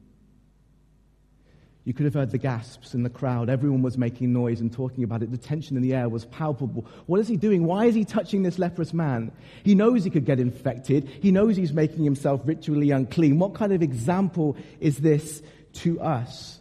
You 1.84 1.94
could 1.94 2.04
have 2.04 2.14
heard 2.14 2.30
the 2.30 2.38
gasps 2.38 2.94
in 2.94 3.02
the 3.02 3.10
crowd. 3.10 3.48
Everyone 3.48 3.80
was 3.80 3.96
making 3.96 4.32
noise 4.32 4.60
and 4.60 4.70
talking 4.70 5.02
about 5.02 5.22
it. 5.22 5.30
The 5.30 5.38
tension 5.38 5.76
in 5.76 5.82
the 5.82 5.94
air 5.94 6.08
was 6.08 6.26
palpable. 6.26 6.86
What 7.06 7.20
is 7.20 7.28
he 7.28 7.36
doing? 7.36 7.64
Why 7.64 7.86
is 7.86 7.94
he 7.94 8.04
touching 8.04 8.42
this 8.42 8.58
leprous 8.58 8.92
man? 8.92 9.32
He 9.64 9.74
knows 9.74 10.04
he 10.04 10.10
could 10.10 10.26
get 10.26 10.38
infected. 10.38 11.08
He 11.08 11.32
knows 11.32 11.56
he's 11.56 11.72
making 11.72 12.04
himself 12.04 12.42
ritually 12.44 12.90
unclean. 12.90 13.38
What 13.38 13.54
kind 13.54 13.72
of 13.72 13.82
example 13.82 14.56
is 14.78 14.98
this 14.98 15.42
to 15.74 16.00
us? 16.00 16.60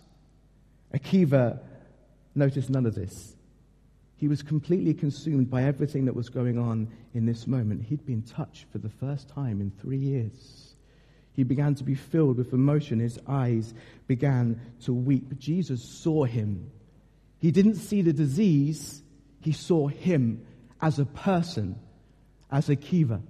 Akiva 0.94 1.60
noticed 2.34 2.70
none 2.70 2.86
of 2.86 2.96
this. 2.96 3.36
He 4.16 4.28
was 4.28 4.42
completely 4.42 4.94
consumed 4.94 5.50
by 5.50 5.64
everything 5.64 6.06
that 6.06 6.16
was 6.16 6.30
going 6.30 6.58
on 6.58 6.88
in 7.14 7.26
this 7.26 7.46
moment. 7.46 7.84
He'd 7.84 8.06
been 8.06 8.22
touched 8.22 8.66
for 8.72 8.78
the 8.78 8.90
first 8.90 9.30
time 9.30 9.62
in 9.62 9.72
three 9.82 9.98
years. 9.98 10.69
He 11.34 11.44
began 11.44 11.76
to 11.76 11.84
be 11.84 11.96
filled 11.96 12.38
with 12.38 12.54
emotion. 12.54 13.00
His 13.00 13.20
eyes 13.28 13.74
began 14.08 14.60
to 14.84 14.94
weep. 14.94 15.38
Jesus 15.38 15.84
saw 15.84 16.26
him. 16.26 16.72
He 17.40 17.52
didn't 17.52 17.76
see 17.76 18.02
the 18.02 18.14
disease, 18.14 19.02
he 19.42 19.54
saw 19.54 19.88
him 19.88 20.46
as 20.82 21.00
a 21.00 21.06
person, 21.06 21.80
as 22.52 22.68
Akiva. 22.68 23.22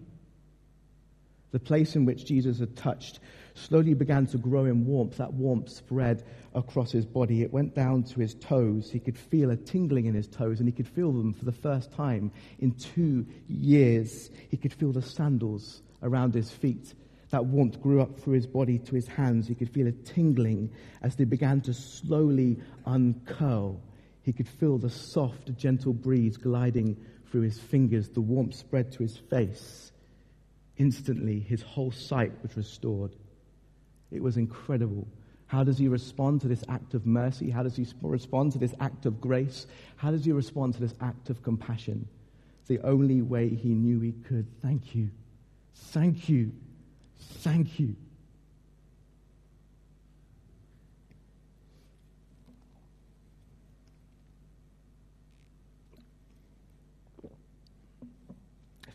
The 1.52 1.60
place 1.60 1.96
in 1.96 2.06
which 2.06 2.26
Jesus 2.26 2.60
had 2.60 2.76
touched 2.76 3.20
slowly 3.56 3.94
began 3.94 4.28
to 4.28 4.38
grow 4.38 4.66
in 4.66 4.86
warmth. 4.86 5.18
That 5.18 5.34
warmth 5.34 5.70
spread 5.70 6.24
across 6.54 6.92
his 6.92 7.06
body. 7.06 7.42
It 7.42 7.52
went 7.52 7.76
down 7.76 8.04
to 8.04 8.20
his 8.20 8.36
toes. 8.36 8.90
He 8.92 9.00
could 9.00 9.18
feel 9.18 9.50
a 9.50 9.58
tingling 9.58 10.06
in 10.06 10.14
his 10.14 10.28
toes, 10.28 10.60
and 10.60 10.68
he 10.68 10.72
could 10.72 10.88
feel 10.88 11.12
them 11.12 11.34
for 11.34 11.46
the 11.46 11.52
first 11.52 11.92
time 11.92 12.32
in 12.60 12.72
two 12.72 13.26
years. 13.48 14.30
He 14.50 14.58
could 14.58 14.74
feel 14.74 14.92
the 14.92 15.02
sandals 15.02 15.82
around 16.04 16.34
his 16.34 16.52
feet 16.52 16.94
that 17.30 17.46
warmth 17.46 17.82
grew 17.82 18.02
up 18.02 18.20
through 18.20 18.34
his 18.34 18.48
body 18.48 18.80
to 18.80 18.96
his 18.96 19.08
hands. 19.08 19.48
He 19.48 19.56
could 19.56 19.70
feel 19.70 19.88
it 19.88 20.06
tingling 20.06 20.72
as 21.02 21.16
they 21.16 21.26
began 21.26 21.62
to 21.62 21.74
slowly 21.74 22.58
uncurl. 22.86 23.80
He 24.24 24.34
could 24.34 24.48
feel 24.48 24.78
the 24.78 24.90
soft, 24.90 25.56
gentle 25.56 25.94
breeze 25.94 26.38
gliding 26.38 26.98
through 27.32 27.42
his 27.42 27.60
fingers. 27.60 28.10
The 28.10 28.22
warmth 28.22 28.56
spread 28.56 28.92
to 28.94 29.04
his 29.04 29.18
face. 29.18 29.92
Instantly, 30.78 31.40
his 31.40 31.62
whole 31.62 31.92
sight 31.92 32.32
was 32.42 32.58
restored. 32.58 33.16
It 34.12 34.24
was 34.24 34.38
incredible. 34.38 35.08
How 35.46 35.64
does 35.64 35.78
he 35.78 35.88
respond 35.88 36.42
to 36.42 36.48
this 36.48 36.64
act 36.68 36.94
of 36.94 37.06
mercy? 37.06 37.50
How 37.50 37.64
does 37.64 37.76
he 37.76 37.86
respond 38.02 38.54
to 38.54 38.60
this 38.60 38.74
act 38.80 39.06
of 39.06 39.20
grace? 39.22 39.68
How 39.98 40.12
does 40.12 40.26
he 40.26 40.32
respond 40.32 40.76
to 40.76 40.80
this 40.80 40.94
act 41.02 41.30
of 41.30 41.44
compassion? 41.44 42.08
The 42.68 42.80
only 42.82 43.22
way 43.22 43.50
he 43.50 43.70
knew 43.70 44.00
he 44.00 44.12
could. 44.12 44.48
Thank 44.62 44.96
you. 44.96 45.10
Thank 45.74 46.30
you 46.30 46.52
Thank 47.20 47.80
you. 47.80 47.96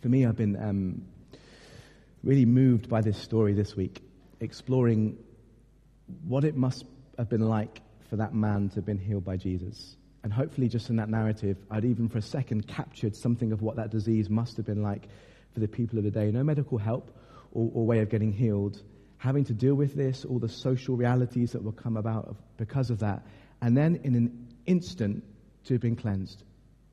For 0.03 0.09
me, 0.11 0.27
I've 0.27 0.37
been 0.37 0.57
um, 0.63 1.03
really 2.23 2.45
moved 2.45 2.91
by 2.91 3.01
this 3.01 3.17
story 3.17 3.55
this 3.55 3.75
week, 3.75 4.03
exploring 4.41 5.17
what 6.27 6.45
it 6.45 6.55
must 6.55 6.85
have 7.17 7.31
been 7.31 7.49
like 7.49 7.81
for 8.11 8.17
that 8.17 8.35
man 8.35 8.69
to 8.69 8.75
have 8.75 8.85
been 8.85 8.99
healed 8.99 9.25
by 9.25 9.39
Jesus. 9.39 9.97
And 10.23 10.33
hopefully, 10.33 10.69
just 10.69 10.91
in 10.91 10.97
that 10.97 11.09
narrative, 11.09 11.57
I'd 11.71 11.87
even 11.87 12.09
for 12.09 12.19
a 12.19 12.23
second 12.23 12.67
captured 12.69 13.17
something 13.17 13.53
of 13.53 13.63
what 13.63 13.77
that 13.77 13.91
disease 13.91 14.29
must 14.29 14.59
have 14.59 14.67
been 14.67 14.83
like 14.83 15.09
for 15.55 15.61
the 15.61 15.69
people 15.69 15.99
of 15.99 16.05
the 16.05 16.11
day. 16.11 16.31
No 16.31 16.43
medical 16.45 16.77
help, 16.77 17.11
or, 17.55 17.71
or 17.73 17.87
way 17.87 18.01
of 18.01 18.11
getting 18.11 18.33
healed, 18.33 18.83
having 19.17 19.45
to 19.45 19.55
deal 19.55 19.75
with 19.75 19.95
this, 19.95 20.25
all 20.25 20.39
the 20.39 20.49
social 20.49 20.97
realities 20.97 21.53
that 21.53 21.63
will 21.63 21.73
come 21.73 21.97
about 21.97 22.37
because 22.59 22.91
of 22.91 22.99
that, 22.99 23.23
and 23.63 23.77
then 23.77 23.99
in 24.05 24.15
an 24.15 24.49
instant 24.67 25.25
to 25.65 25.75
have 25.75 25.81
been 25.81 25.97
cleansed. 25.97 26.43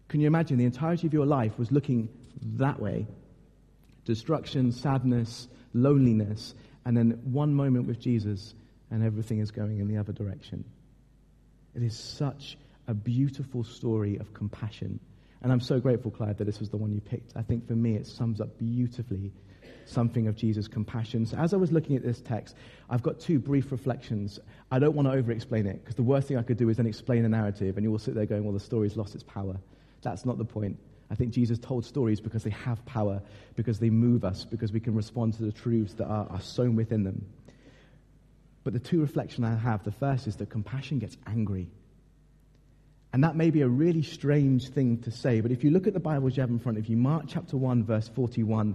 Can 0.07 0.21
you 0.21 0.27
imagine 0.27 0.57
the 0.57 0.65
entirety 0.65 1.07
of 1.07 1.13
your 1.13 1.25
life 1.25 1.57
was 1.57 1.71
looking 1.71 2.09
that 2.57 2.79
way? 2.79 3.07
Destruction, 4.05 4.71
sadness, 4.71 5.47
loneliness, 5.73 6.53
and 6.85 6.95
then 6.95 7.19
one 7.23 7.53
moment 7.53 7.87
with 7.87 7.99
Jesus, 7.99 8.53
and 8.89 9.03
everything 9.03 9.39
is 9.39 9.51
going 9.51 9.79
in 9.79 9.87
the 9.87 9.97
other 9.97 10.13
direction. 10.13 10.63
It 11.75 11.83
is 11.83 11.97
such 11.97 12.57
a 12.87 12.93
beautiful 12.93 13.63
story 13.63 14.17
of 14.17 14.33
compassion. 14.33 14.99
And 15.41 15.51
I'm 15.51 15.61
so 15.61 15.79
grateful, 15.79 16.11
Clive, 16.11 16.37
that 16.37 16.45
this 16.45 16.59
was 16.59 16.69
the 16.69 16.77
one 16.77 16.91
you 16.91 17.01
picked. 17.01 17.33
I 17.35 17.41
think 17.41 17.67
for 17.67 17.73
me, 17.73 17.95
it 17.95 18.05
sums 18.05 18.41
up 18.41 18.57
beautifully 18.57 19.31
something 19.85 20.27
of 20.27 20.35
Jesus' 20.35 20.67
compassion. 20.67 21.25
So 21.25 21.37
as 21.37 21.53
I 21.53 21.57
was 21.57 21.71
looking 21.71 21.95
at 21.95 22.03
this 22.03 22.21
text, 22.21 22.55
I've 22.89 23.03
got 23.03 23.19
two 23.19 23.39
brief 23.39 23.71
reflections. 23.71 24.39
I 24.71 24.79
don't 24.79 24.95
want 24.95 25.07
to 25.07 25.13
over 25.13 25.31
explain 25.31 25.65
it 25.65 25.83
because 25.83 25.95
the 25.95 26.03
worst 26.03 26.27
thing 26.27 26.37
I 26.37 26.43
could 26.43 26.57
do 26.57 26.69
is 26.69 26.77
then 26.77 26.85
explain 26.85 27.25
a 27.25 27.29
narrative 27.29 27.77
and 27.77 27.83
you 27.83 27.91
will 27.91 27.99
sit 27.99 28.15
there 28.15 28.25
going, 28.25 28.43
well, 28.43 28.53
the 28.53 28.59
story's 28.59 28.95
lost 28.95 29.15
its 29.15 29.23
power. 29.23 29.55
That's 30.01 30.25
not 30.25 30.37
the 30.37 30.45
point. 30.45 30.77
I 31.11 31.15
think 31.15 31.31
Jesus 31.31 31.59
told 31.59 31.85
stories 31.85 32.21
because 32.21 32.43
they 32.43 32.51
have 32.51 32.83
power, 32.85 33.21
because 33.55 33.79
they 33.79 33.89
move 33.89 34.23
us, 34.23 34.45
because 34.45 34.71
we 34.71 34.79
can 34.79 34.95
respond 34.95 35.33
to 35.35 35.43
the 35.43 35.51
truths 35.51 35.93
that 35.95 36.05
are, 36.05 36.27
are 36.29 36.41
sown 36.41 36.75
within 36.75 37.03
them. 37.03 37.25
But 38.63 38.73
the 38.73 38.79
two 38.79 39.01
reflections 39.01 39.45
I 39.45 39.55
have 39.55 39.83
the 39.83 39.91
first 39.91 40.27
is 40.27 40.37
that 40.37 40.49
compassion 40.49 40.99
gets 40.99 41.17
angry. 41.27 41.67
And 43.13 43.25
that 43.25 43.35
may 43.35 43.49
be 43.49 43.61
a 43.61 43.67
really 43.67 44.03
strange 44.03 44.69
thing 44.69 44.99
to 44.99 45.11
say, 45.11 45.41
but 45.41 45.51
if 45.51 45.65
you 45.65 45.71
look 45.71 45.85
at 45.85 45.93
the 45.93 45.99
Bibles 45.99 46.37
you 46.37 46.41
have 46.41 46.49
in 46.49 46.59
front 46.59 46.77
of 46.77 46.87
you, 46.87 46.95
Mark 46.95 47.25
chapter 47.27 47.57
1, 47.57 47.83
verse 47.83 48.07
41, 48.07 48.73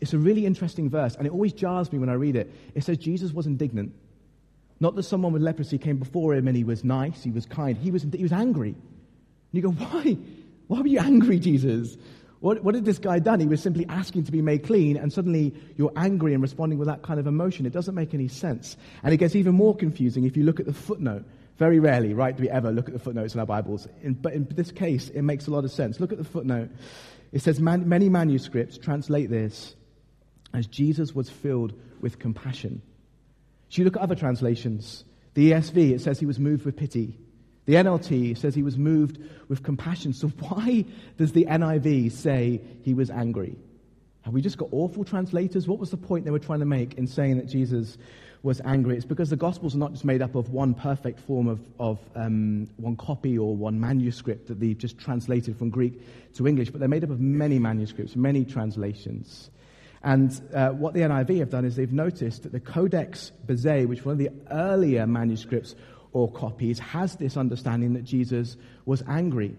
it's 0.00 0.12
a 0.12 0.18
really 0.18 0.44
interesting 0.44 0.90
verse, 0.90 1.14
and 1.14 1.26
it 1.26 1.32
always 1.32 1.52
jars 1.52 1.90
me 1.92 1.98
when 1.98 2.08
I 2.08 2.14
read 2.14 2.36
it. 2.36 2.52
It 2.74 2.84
says 2.84 2.98
Jesus 2.98 3.32
was 3.32 3.46
indignant. 3.46 3.94
Not 4.78 4.94
that 4.96 5.04
someone 5.04 5.32
with 5.32 5.42
leprosy 5.42 5.78
came 5.78 5.96
before 5.96 6.34
him 6.34 6.48
and 6.48 6.56
he 6.56 6.64
was 6.64 6.84
nice, 6.84 7.22
he 7.22 7.30
was 7.30 7.46
kind. 7.46 7.78
He 7.78 7.90
was, 7.90 8.02
he 8.12 8.22
was 8.22 8.32
angry. 8.32 8.70
And 8.70 8.76
you 9.52 9.62
go, 9.62 9.70
why? 9.70 10.18
Why 10.66 10.80
were 10.80 10.86
you 10.86 10.98
angry, 10.98 11.38
Jesus? 11.38 11.96
What, 12.40 12.62
what 12.62 12.74
had 12.74 12.84
this 12.84 12.98
guy 12.98 13.18
done? 13.18 13.40
He 13.40 13.46
was 13.46 13.62
simply 13.62 13.86
asking 13.88 14.24
to 14.24 14.32
be 14.32 14.42
made 14.42 14.64
clean, 14.66 14.98
and 14.98 15.10
suddenly 15.10 15.54
you're 15.76 15.92
angry 15.96 16.34
and 16.34 16.42
responding 16.42 16.78
with 16.78 16.88
that 16.88 17.02
kind 17.02 17.18
of 17.18 17.26
emotion. 17.26 17.64
It 17.64 17.72
doesn't 17.72 17.94
make 17.94 18.12
any 18.12 18.28
sense. 18.28 18.76
And 19.02 19.14
it 19.14 19.16
gets 19.16 19.34
even 19.34 19.54
more 19.54 19.74
confusing 19.74 20.24
if 20.24 20.36
you 20.36 20.44
look 20.44 20.60
at 20.60 20.66
the 20.66 20.74
footnote. 20.74 21.24
Very 21.56 21.78
rarely, 21.78 22.12
right, 22.12 22.36
do 22.36 22.42
we 22.42 22.50
ever 22.50 22.70
look 22.70 22.86
at 22.88 22.92
the 22.92 23.00
footnotes 23.00 23.32
in 23.32 23.40
our 23.40 23.46
Bibles. 23.46 23.88
In, 24.02 24.12
but 24.12 24.34
in 24.34 24.46
this 24.50 24.70
case, 24.70 25.08
it 25.08 25.22
makes 25.22 25.46
a 25.46 25.50
lot 25.50 25.64
of 25.64 25.72
sense. 25.72 25.98
Look 26.00 26.12
at 26.12 26.18
the 26.18 26.24
footnote. 26.24 26.68
It 27.32 27.40
says 27.40 27.60
man, 27.60 27.88
many 27.88 28.10
manuscripts 28.10 28.76
translate 28.76 29.30
this 29.30 29.74
as 30.54 30.66
Jesus 30.66 31.14
was 31.14 31.28
filled 31.30 31.72
with 32.00 32.18
compassion. 32.18 32.82
So 33.68 33.78
you 33.80 33.84
look 33.84 33.96
at 33.96 34.02
other 34.02 34.14
translations. 34.14 35.04
The 35.34 35.52
ESV, 35.52 35.92
it 35.92 36.00
says 36.00 36.18
he 36.18 36.26
was 36.26 36.38
moved 36.38 36.64
with 36.64 36.76
pity. 36.76 37.18
The 37.66 37.74
NLT 37.74 38.38
says 38.38 38.54
he 38.54 38.62
was 38.62 38.78
moved 38.78 39.18
with 39.48 39.62
compassion. 39.62 40.12
So 40.12 40.28
why 40.38 40.84
does 41.18 41.32
the 41.32 41.44
NIV 41.46 42.12
say 42.12 42.60
he 42.82 42.94
was 42.94 43.10
angry? 43.10 43.56
Have 44.22 44.34
we 44.34 44.40
just 44.40 44.58
got 44.58 44.68
awful 44.72 45.04
translators? 45.04 45.68
What 45.68 45.78
was 45.78 45.90
the 45.90 45.96
point 45.96 46.24
they 46.24 46.32
were 46.32 46.38
trying 46.38 46.60
to 46.60 46.66
make 46.66 46.94
in 46.94 47.06
saying 47.06 47.36
that 47.36 47.46
Jesus 47.46 47.96
was 48.42 48.60
angry? 48.64 48.96
It's 48.96 49.04
because 49.04 49.30
the 49.30 49.36
Gospels 49.36 49.74
are 49.76 49.78
not 49.78 49.92
just 49.92 50.04
made 50.04 50.20
up 50.20 50.34
of 50.34 50.50
one 50.50 50.74
perfect 50.74 51.20
form 51.20 51.46
of, 51.46 51.60
of 51.78 52.00
um, 52.16 52.68
one 52.76 52.96
copy 52.96 53.38
or 53.38 53.54
one 53.54 53.78
manuscript 53.78 54.48
that 54.48 54.58
they've 54.58 54.76
just 54.76 54.98
translated 54.98 55.56
from 55.56 55.70
Greek 55.70 56.00
to 56.34 56.48
English, 56.48 56.70
but 56.70 56.80
they're 56.80 56.88
made 56.88 57.04
up 57.04 57.10
of 57.10 57.20
many 57.20 57.58
manuscripts, 57.60 58.16
many 58.16 58.44
translations. 58.44 59.50
And 60.02 60.40
uh, 60.54 60.70
what 60.70 60.94
the 60.94 61.00
NIV 61.00 61.38
have 61.40 61.50
done 61.50 61.64
is 61.64 61.76
they've 61.76 61.92
noticed 61.92 62.42
that 62.44 62.52
the 62.52 62.60
Codex 62.60 63.32
Bezae, 63.46 63.86
which 63.86 64.04
one 64.04 64.12
of 64.12 64.18
the 64.18 64.30
earlier 64.50 65.06
manuscripts 65.06 65.74
or 66.12 66.30
copies, 66.30 66.78
has 66.78 67.16
this 67.16 67.36
understanding 67.36 67.94
that 67.94 68.04
Jesus 68.04 68.56
was 68.84 69.02
angry. 69.08 69.56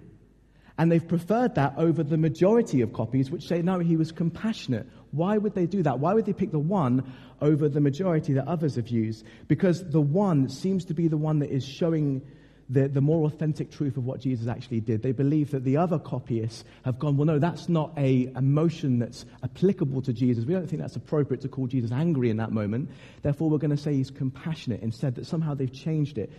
And 0.77 0.91
they've 0.91 1.08
preferred 1.08 1.56
that 1.56 1.74
over 1.77 2.03
the 2.03 2.17
majority 2.17 2.82
of 2.82 2.94
copies, 2.94 3.32
which 3.32 3.48
say, 3.48 3.62
no, 3.62 3.79
he 3.79 3.98
was 3.98 4.12
compassionate. 4.12 4.88
Why 5.12 5.38
would 5.38 5.56
they 5.56 5.65
do 5.65 5.82
that? 5.84 6.00
Why 6.00 6.13
would 6.13 6.25
they 6.25 6.34
pick 6.34 6.51
the 6.51 6.60
one 6.60 7.12
over 7.41 7.67
the 7.67 7.82
majority 7.82 8.34
that 8.34 8.48
others 8.48 8.75
have 8.75 8.88
used? 8.88 9.25
Because 9.48 9.84
the 9.89 10.01
one 10.01 10.50
seems 10.50 10.86
to 10.86 10.94
be 10.94 11.08
the 11.08 11.17
one 11.17 11.39
that 11.39 11.50
is 11.50 11.65
showing 11.65 12.22
the, 12.69 12.88
the 12.88 13.01
more 13.01 13.25
authentic 13.25 13.71
truth 13.71 13.95
of 13.95 14.05
what 14.05 14.19
Jesus 14.19 14.47
actually 14.47 14.81
did. 14.81 15.01
They 15.01 15.13
believe 15.13 15.51
that 15.51 15.63
the 15.63 15.77
other 15.77 16.00
copyists 16.00 16.65
have 16.83 17.00
gone, 17.00 17.15
well, 17.15 17.25
no, 17.25 17.39
that's 17.39 17.69
not 17.69 17.93
a 17.97 18.31
emotion 18.36 19.00
that's 19.00 19.25
applicable 19.43 20.01
to 20.01 20.13
Jesus. 20.13 20.45
We 20.45 20.53
don't 20.53 20.67
think 20.67 20.81
that's 20.81 20.95
appropriate 20.97 21.41
to 21.41 21.47
call 21.47 21.67
Jesus 21.67 21.91
angry 21.91 22.29
in 22.29 22.38
that 22.38 22.51
moment. 22.51 22.89
Therefore, 23.21 23.50
we're 23.50 23.57
going 23.57 23.75
to 23.75 23.81
say 23.81 23.93
he's 23.93 24.12
compassionate 24.12 24.81
instead, 24.81 25.15
that 25.15 25.25
somehow 25.25 25.53
they've 25.53 25.71
changed 25.71 26.17
it 26.17 26.31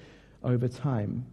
over 0.45 0.69
time. 0.69 1.27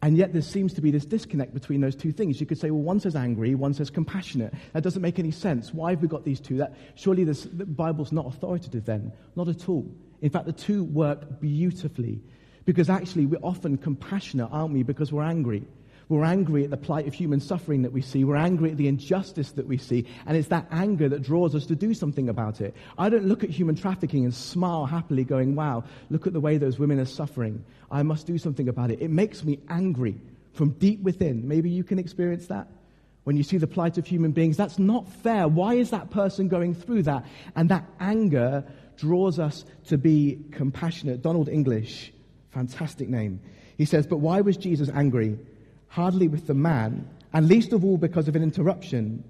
And 0.00 0.16
yet, 0.16 0.32
there 0.32 0.42
seems 0.42 0.74
to 0.74 0.80
be 0.80 0.92
this 0.92 1.04
disconnect 1.04 1.52
between 1.52 1.80
those 1.80 1.96
two 1.96 2.12
things. 2.12 2.40
You 2.40 2.46
could 2.46 2.58
say, 2.58 2.70
well, 2.70 2.82
one 2.82 3.00
says 3.00 3.16
angry, 3.16 3.56
one 3.56 3.74
says 3.74 3.90
compassionate. 3.90 4.54
That 4.72 4.84
doesn't 4.84 5.02
make 5.02 5.18
any 5.18 5.32
sense. 5.32 5.74
Why 5.74 5.90
have 5.90 6.02
we 6.02 6.06
got 6.06 6.24
these 6.24 6.38
two? 6.38 6.58
That, 6.58 6.76
surely 6.94 7.24
this, 7.24 7.48
the 7.52 7.66
Bible's 7.66 8.12
not 8.12 8.26
authoritative 8.26 8.84
then. 8.84 9.10
Not 9.34 9.48
at 9.48 9.68
all. 9.68 9.90
In 10.22 10.30
fact, 10.30 10.46
the 10.46 10.52
two 10.52 10.84
work 10.84 11.40
beautifully 11.40 12.20
because 12.68 12.90
actually, 12.90 13.24
we're 13.24 13.40
often 13.42 13.78
compassionate, 13.78 14.50
aren't 14.52 14.74
we? 14.74 14.82
Because 14.82 15.10
we're 15.10 15.22
angry. 15.22 15.66
We're 16.10 16.26
angry 16.26 16.64
at 16.64 16.70
the 16.70 16.76
plight 16.76 17.08
of 17.08 17.14
human 17.14 17.40
suffering 17.40 17.80
that 17.80 17.94
we 17.94 18.02
see. 18.02 18.24
We're 18.24 18.36
angry 18.36 18.72
at 18.72 18.76
the 18.76 18.88
injustice 18.88 19.52
that 19.52 19.66
we 19.66 19.78
see. 19.78 20.04
And 20.26 20.36
it's 20.36 20.48
that 20.48 20.66
anger 20.70 21.08
that 21.08 21.22
draws 21.22 21.54
us 21.54 21.64
to 21.64 21.74
do 21.74 21.94
something 21.94 22.28
about 22.28 22.60
it. 22.60 22.76
I 22.98 23.08
don't 23.08 23.24
look 23.24 23.42
at 23.42 23.48
human 23.48 23.74
trafficking 23.74 24.24
and 24.24 24.34
smile 24.34 24.84
happily, 24.84 25.24
going, 25.24 25.54
wow, 25.54 25.82
look 26.10 26.26
at 26.26 26.34
the 26.34 26.40
way 26.40 26.58
those 26.58 26.78
women 26.78 27.00
are 27.00 27.06
suffering. 27.06 27.64
I 27.90 28.02
must 28.02 28.26
do 28.26 28.36
something 28.36 28.68
about 28.68 28.90
it. 28.90 29.00
It 29.00 29.08
makes 29.08 29.44
me 29.44 29.60
angry 29.70 30.20
from 30.52 30.72
deep 30.72 31.02
within. 31.02 31.48
Maybe 31.48 31.70
you 31.70 31.84
can 31.84 31.98
experience 31.98 32.48
that 32.48 32.68
when 33.24 33.38
you 33.38 33.44
see 33.44 33.56
the 33.56 33.66
plight 33.66 33.96
of 33.96 34.06
human 34.06 34.32
beings. 34.32 34.58
That's 34.58 34.78
not 34.78 35.10
fair. 35.10 35.48
Why 35.48 35.72
is 35.72 35.88
that 35.88 36.10
person 36.10 36.48
going 36.48 36.74
through 36.74 37.04
that? 37.04 37.24
And 37.56 37.70
that 37.70 37.86
anger 37.98 38.62
draws 38.98 39.38
us 39.38 39.64
to 39.86 39.96
be 39.96 40.44
compassionate. 40.52 41.22
Donald 41.22 41.48
English, 41.48 42.12
fantastic 42.50 43.08
name. 43.08 43.40
He 43.76 43.84
says, 43.84 44.06
But 44.06 44.18
why 44.18 44.40
was 44.40 44.56
Jesus 44.56 44.88
angry? 44.88 45.38
hardly 45.88 46.28
with 46.28 46.46
the 46.46 46.54
man, 46.54 47.08
and 47.32 47.48
least 47.48 47.72
of 47.72 47.84
all 47.84 47.96
because 47.96 48.28
of 48.28 48.36
an 48.36 48.42
interruption. 48.42 49.24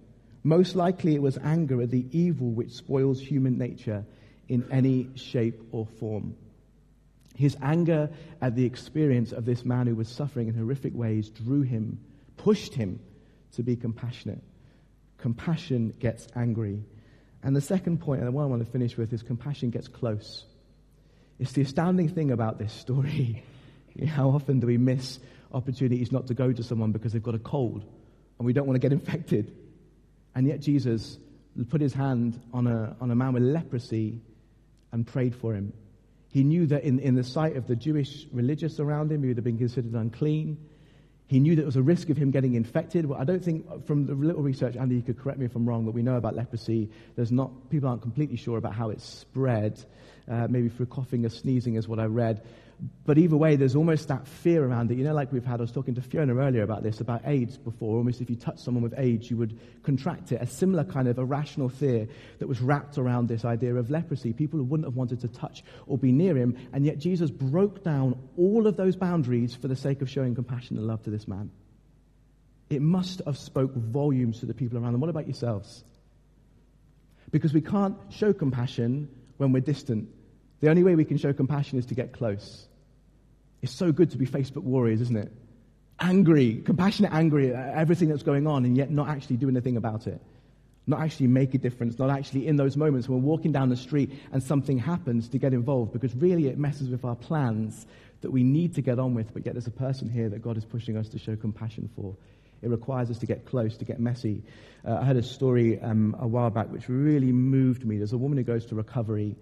Most 0.45 0.77
likely 0.77 1.15
it 1.15 1.23
was 1.23 1.39
anger 1.39 1.81
at 1.83 1.91
the 1.91 2.07
evil 2.13 2.51
which 2.51 2.73
spoils 2.73 3.21
human 3.21 3.59
nature 3.59 4.05
in 4.49 4.67
any 4.71 5.09
shape 5.15 5.61
or 5.73 5.87
form. 5.87 6.37
His 7.35 7.57
anger 7.63 8.11
at 8.41 8.57
the 8.57 8.65
experience 8.65 9.33
of 9.33 9.45
this 9.45 9.65
man 9.65 9.87
who 9.87 9.95
was 9.95 10.09
suffering 10.09 10.49
in 10.49 10.55
horrific 10.55 10.95
ways 10.95 11.29
drew 11.29 11.63
him, 11.63 12.01
pushed 12.37 12.75
him 12.75 13.01
to 13.53 13.63
be 13.63 13.77
compassionate. 13.77 14.43
Compassion 15.19 15.95
gets 16.01 16.27
angry. 16.35 16.83
And 17.43 17.55
the 17.55 17.61
second 17.61 18.01
point, 18.01 18.21
and 18.21 18.29
the 18.29 18.33
one 18.33 18.45
I 18.45 18.49
want 18.49 18.65
to 18.65 18.71
finish 18.71 18.97
with, 18.97 19.13
is 19.13 19.23
compassion 19.23 19.71
gets 19.71 19.87
close. 19.87 20.45
It's 21.39 21.53
the 21.53 21.63
astounding 21.63 22.09
thing 22.09 22.31
about 22.31 22.59
this 22.59 22.73
story. 22.73 23.45
How 24.07 24.31
often 24.31 24.61
do 24.61 24.67
we 24.67 24.79
miss 24.79 25.19
opportunities 25.53 26.13
not 26.13 26.27
to 26.29 26.35
go 26.35 26.53
to 26.53 26.63
someone 26.63 26.93
because 26.93 27.13
they've 27.13 27.23
got 27.23 27.35
a 27.35 27.41
cold 27.41 27.85
and 28.39 28.47
we 28.47 28.53
don't 28.53 28.67
want 28.67 28.81
to 28.81 28.81
get 28.81 28.93
infected. 28.99 29.57
And 30.35 30.47
yet 30.47 30.61
Jesus 30.61 31.19
put 31.71 31.81
his 31.81 31.95
hand 31.95 32.41
on 32.53 32.67
a, 32.67 32.97
on 33.01 33.11
a 33.11 33.15
man 33.15 33.33
with 33.33 33.43
leprosy 33.43 34.21
and 34.93 35.07
prayed 35.07 35.35
for 35.35 35.55
him. 35.55 35.73
He 36.31 36.45
knew 36.45 36.67
that 36.67 36.85
in, 36.85 36.99
in 36.99 37.15
the 37.15 37.25
sight 37.25 37.57
of 37.57 37.67
the 37.67 37.75
Jewish 37.75 38.27
religious 38.33 38.79
around 38.81 39.11
him, 39.11 39.23
he 39.23 39.29
would 39.29 39.39
have 39.39 39.45
been 39.45 39.59
considered 39.59 39.95
unclean. 39.95 40.59
He 41.29 41.41
knew 41.41 41.55
that 41.55 41.61
there 41.61 41.67
was 41.67 41.77
a 41.77 41.83
risk 41.83 42.09
of 42.09 42.17
him 42.17 42.31
getting 42.31 42.55
infected. 42.55 43.05
Well, 43.05 43.21
I 43.21 43.25
don't 43.25 43.45
think, 43.45 43.87
from 43.87 44.07
the 44.07 44.15
little 44.15 44.43
research, 44.43 44.77
Andy, 44.77 44.97
you 44.97 45.03
could 45.03 45.19
correct 45.19 45.39
me 45.39 45.45
if 45.45 45.55
I'm 45.55 45.69
wrong, 45.69 45.85
that 45.85 45.93
we 45.93 46.03
know 46.03 46.17
about 46.17 46.35
leprosy, 46.35 46.89
there's 47.17 47.31
not, 47.31 47.51
people 47.69 47.89
aren't 47.91 48.01
completely 48.01 48.37
sure 48.37 48.57
about 48.57 48.73
how 48.73 48.89
it's 48.89 49.05
spread. 49.05 49.79
Uh, 50.27 50.47
maybe 50.49 50.71
through 50.71 50.87
coughing 50.87 51.27
or 51.27 51.29
sneezing 51.29 51.77
is 51.77 51.87
what 51.87 51.99
I 51.99 52.07
read. 52.07 52.43
But 53.05 53.19
either 53.19 53.37
way, 53.37 53.57
there's 53.57 53.75
almost 53.75 54.07
that 54.09 54.29
fear 54.29 54.65
around 54.65 54.93
it. 54.93 54.99
You 54.99 55.05
know, 55.05 55.15
like 55.15 55.33
we've 55.33 55.45
had, 55.45 55.59
I 55.59 55.63
was 55.63 55.73
talking 55.73 55.97
to 55.97 56.03
Fiona 56.03 56.37
earlier 56.37 56.63
about 56.63 56.85
this, 56.85 57.01
about 57.01 57.23
AIDS 57.25 57.57
before. 57.57 57.97
Almost 57.97 58.21
if 58.21 58.31
you 58.31 58.37
touch 58.37 58.61
someone 58.61 58.83
with 58.83 58.95
AIDS, 58.97 59.29
you 59.31 59.37
would 59.37 59.59
contract 59.83 60.31
it. 60.31 60.41
A 60.41 60.47
similar 60.47 60.85
kind 60.85 61.09
of 61.09 61.19
irrational 61.19 61.69
fear 61.69 62.07
that 62.39 62.47
was 62.47 62.61
wrapped 62.61 62.97
around 62.97 63.27
this 63.27 63.45
idea 63.45 63.75
of 63.75 63.91
leprosy. 63.91 64.33
People 64.33 64.59
who 64.59 64.65
wouldn't 64.65 64.87
have 64.87 64.95
wanted 64.95 65.21
to 65.23 65.29
touch 65.29 65.65
or 65.89 65.99
be 65.99 66.13
near 66.13 66.37
him. 66.37 66.57
And 66.73 66.85
yet 66.87 66.99
Jesus 66.99 67.31
broke 67.31 67.83
down 67.83 68.17
all 68.37 68.69
of 68.69 68.77
those 68.77 68.95
boundaries 68.95 69.57
for 69.57 69.67
the 69.67 69.77
sake 69.77 70.01
of 70.01 70.09
showing 70.09 70.37
compassion 70.37 70.77
and 70.77 70.87
love 70.87 71.03
to 71.03 71.11
this 71.11 71.27
man. 71.27 71.51
It 72.71 72.83
must 72.83 73.23
have 73.27 73.39
spoke 73.39 73.75
volumes 73.75 74.41
to 74.41 74.47
the 74.47 74.55
people 74.55 74.79
around 74.79 74.93
them. 74.93 75.01
What 75.01 75.11
about 75.11 75.27
yourselves? 75.27 75.83
Because 77.33 77.53
we 77.53 77.61
can't 77.61 77.97
show 78.11 78.33
compassion 78.33 79.09
when 79.37 79.51
we're 79.51 79.61
distant. 79.61 80.11
The 80.61 80.71
only 80.71 80.85
way 80.85 80.95
we 80.95 81.05
can 81.05 81.17
show 81.17 81.33
compassion 81.33 81.79
is 81.79 81.87
to 81.87 81.95
get 81.95 82.13
close. 82.13 82.68
It's 83.63 83.75
so 83.75 83.93
good 83.93 84.11
to 84.13 84.19
be 84.19 84.27
Facebook 84.27 84.63
warriors, 84.63 85.01
isn't 85.01 85.17
it? 85.17 85.33
Angry, 86.01 86.63
compassionate, 86.65 87.13
angry 87.13 87.55
at 87.55 87.75
everything 87.75 88.09
that's 88.09 88.23
going 88.23 88.47
on, 88.47 88.65
and 88.65 88.77
yet 88.77 88.91
not 88.91 89.09
actually 89.09 89.37
doing 89.37 89.57
anything 89.57 89.77
about 89.77 90.07
it. 90.07 90.21
Not 90.87 91.01
actually 91.01 91.27
make 91.27 91.55
a 91.55 91.59
difference, 91.59 91.99
not 91.99 92.09
actually 92.09 92.47
in 92.47 92.57
those 92.57 92.77
moments 92.77 93.09
when 93.09 93.21
we're 93.21 93.29
walking 93.29 93.53
down 93.53 93.69
the 93.69 93.77
street 93.77 94.13
and 94.33 94.43
something 94.43 94.79
happens 94.79 95.29
to 95.31 95.39
get 95.39 95.53
involved, 95.53 95.93
because 95.93 96.15
really 96.15 96.47
it 96.47 96.57
messes 96.57 96.89
with 96.89 97.05
our 97.05 97.17
plans 97.17 97.87
that 98.21 98.31
we 98.31 98.43
need 98.43 98.75
to 98.77 98.81
get 98.81 98.99
on 98.99 99.15
with, 99.15 99.33
but 99.35 99.45
yet 99.45 99.55
there's 99.55 99.67
a 99.67 99.73
person 99.73 100.09
here 100.09 100.29
that 100.29 100.41
God 100.41 100.57
is 100.57 100.65
pushing 100.65 100.97
us 100.97 101.09
to 101.11 101.19
show 101.19 101.37
compassion 101.37 101.91
for. 101.95 102.17
It 102.63 102.71
requires 102.71 103.11
us 103.11 103.19
to 103.19 103.27
get 103.27 103.45
close, 103.45 103.77
to 103.77 103.85
get 103.85 104.01
messy. 104.01 104.43
Uh, 104.85 104.99
I 105.01 105.05
heard 105.05 105.17
a 105.17 105.23
story 105.23 105.81
um, 105.81 106.17
a 106.19 106.27
while 106.27 106.51
back 106.51 106.73
which 106.73 106.89
really 106.89 107.33
moved 107.33 107.85
me. 107.85 107.99
There's 107.99 108.13
a 108.13 108.19
woman 108.19 108.39
who 108.39 108.45
goes 108.45 108.67
to 108.67 108.75
recovery, 108.75 109.37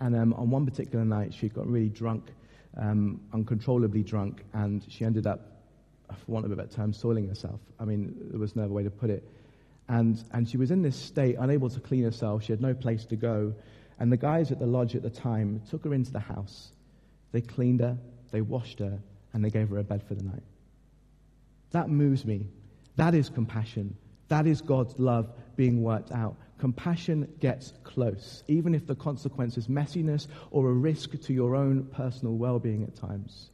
and 0.00 0.14
um, 0.14 0.34
on 0.34 0.50
one 0.50 0.66
particular 0.66 1.04
night 1.04 1.34
she 1.34 1.48
got 1.48 1.66
really 1.66 1.88
drunk 1.88 2.30
um, 2.76 3.20
uncontrollably 3.32 4.02
drunk, 4.02 4.42
and 4.52 4.84
she 4.88 5.04
ended 5.04 5.26
up, 5.26 5.40
for 6.08 6.32
want 6.32 6.46
of 6.46 6.52
a 6.52 6.56
better 6.56 6.68
term, 6.68 6.92
soiling 6.92 7.28
herself. 7.28 7.60
I 7.80 7.84
mean, 7.84 8.14
there 8.30 8.40
was 8.40 8.54
no 8.56 8.64
other 8.64 8.72
way 8.72 8.82
to 8.82 8.90
put 8.90 9.10
it. 9.10 9.28
And, 9.88 10.22
and 10.32 10.48
she 10.48 10.56
was 10.56 10.70
in 10.70 10.82
this 10.82 10.96
state, 10.96 11.36
unable 11.38 11.70
to 11.70 11.80
clean 11.80 12.04
herself. 12.04 12.42
She 12.44 12.52
had 12.52 12.60
no 12.60 12.74
place 12.74 13.04
to 13.06 13.16
go. 13.16 13.54
And 13.98 14.12
the 14.12 14.16
guys 14.16 14.50
at 14.50 14.58
the 14.58 14.66
lodge 14.66 14.94
at 14.94 15.02
the 15.02 15.10
time 15.10 15.62
took 15.70 15.84
her 15.84 15.94
into 15.94 16.12
the 16.12 16.20
house. 16.20 16.72
They 17.32 17.40
cleaned 17.40 17.80
her, 17.80 17.96
they 18.30 18.40
washed 18.40 18.78
her, 18.80 18.98
and 19.32 19.44
they 19.44 19.50
gave 19.50 19.68
her 19.68 19.78
a 19.78 19.84
bed 19.84 20.02
for 20.06 20.14
the 20.14 20.24
night. 20.24 20.42
That 21.70 21.88
moves 21.88 22.24
me. 22.24 22.46
That 22.96 23.14
is 23.14 23.28
compassion. 23.28 23.96
That 24.28 24.46
is 24.46 24.60
God's 24.60 24.98
love 24.98 25.30
being 25.56 25.82
worked 25.82 26.12
out. 26.12 26.36
Compassion 26.58 27.30
gets 27.40 27.72
close, 27.84 28.42
even 28.48 28.74
if 28.74 28.86
the 28.86 28.94
consequence 28.94 29.58
is 29.58 29.68
messiness 29.68 30.26
or 30.50 30.70
a 30.70 30.72
risk 30.72 31.20
to 31.22 31.32
your 31.32 31.54
own 31.54 31.84
personal 31.84 32.34
well 32.34 32.58
being 32.58 32.82
at 32.82 32.96
times. 32.96 33.50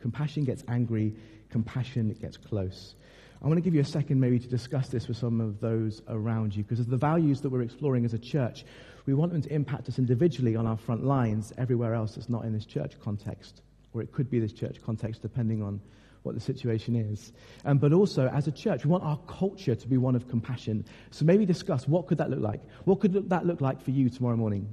Compassion 0.00 0.44
gets 0.44 0.64
angry, 0.68 1.14
compassion 1.48 2.12
gets 2.20 2.36
close. 2.36 2.94
I 3.42 3.46
want 3.46 3.56
to 3.56 3.62
give 3.62 3.74
you 3.74 3.80
a 3.80 3.84
second 3.84 4.20
maybe 4.20 4.38
to 4.38 4.48
discuss 4.48 4.88
this 4.88 5.08
with 5.08 5.16
some 5.16 5.40
of 5.40 5.60
those 5.60 6.02
around 6.08 6.54
you 6.54 6.62
because 6.62 6.80
of 6.80 6.88
the 6.88 6.96
values 6.96 7.40
that 7.40 7.50
we're 7.50 7.62
exploring 7.62 8.04
as 8.04 8.14
a 8.14 8.18
church, 8.18 8.64
we 9.06 9.14
want 9.14 9.32
them 9.32 9.42
to 9.42 9.52
impact 9.52 9.88
us 9.88 9.98
individually 9.98 10.54
on 10.54 10.66
our 10.66 10.76
front 10.76 11.04
lines 11.04 11.52
everywhere 11.58 11.94
else 11.94 12.14
that's 12.14 12.28
not 12.28 12.44
in 12.44 12.52
this 12.52 12.66
church 12.66 12.92
context, 13.02 13.62
or 13.94 14.02
it 14.02 14.12
could 14.12 14.30
be 14.30 14.38
this 14.38 14.52
church 14.52 14.76
context 14.84 15.22
depending 15.22 15.60
on 15.60 15.80
what 16.22 16.34
the 16.34 16.40
situation 16.40 16.94
is. 16.94 17.32
Um, 17.64 17.78
but 17.78 17.92
also, 17.92 18.28
as 18.28 18.46
a 18.46 18.52
church, 18.52 18.84
we 18.84 18.90
want 18.90 19.04
our 19.04 19.18
culture 19.26 19.74
to 19.74 19.88
be 19.88 19.96
one 19.96 20.14
of 20.14 20.28
compassion. 20.28 20.84
So 21.10 21.24
maybe 21.24 21.44
discuss 21.44 21.88
what 21.88 22.06
could 22.06 22.18
that 22.18 22.30
look 22.30 22.40
like? 22.40 22.60
What 22.84 23.00
could 23.00 23.28
that 23.28 23.46
look 23.46 23.60
like 23.60 23.80
for 23.82 23.90
you 23.90 24.08
tomorrow 24.08 24.36
morning? 24.36 24.68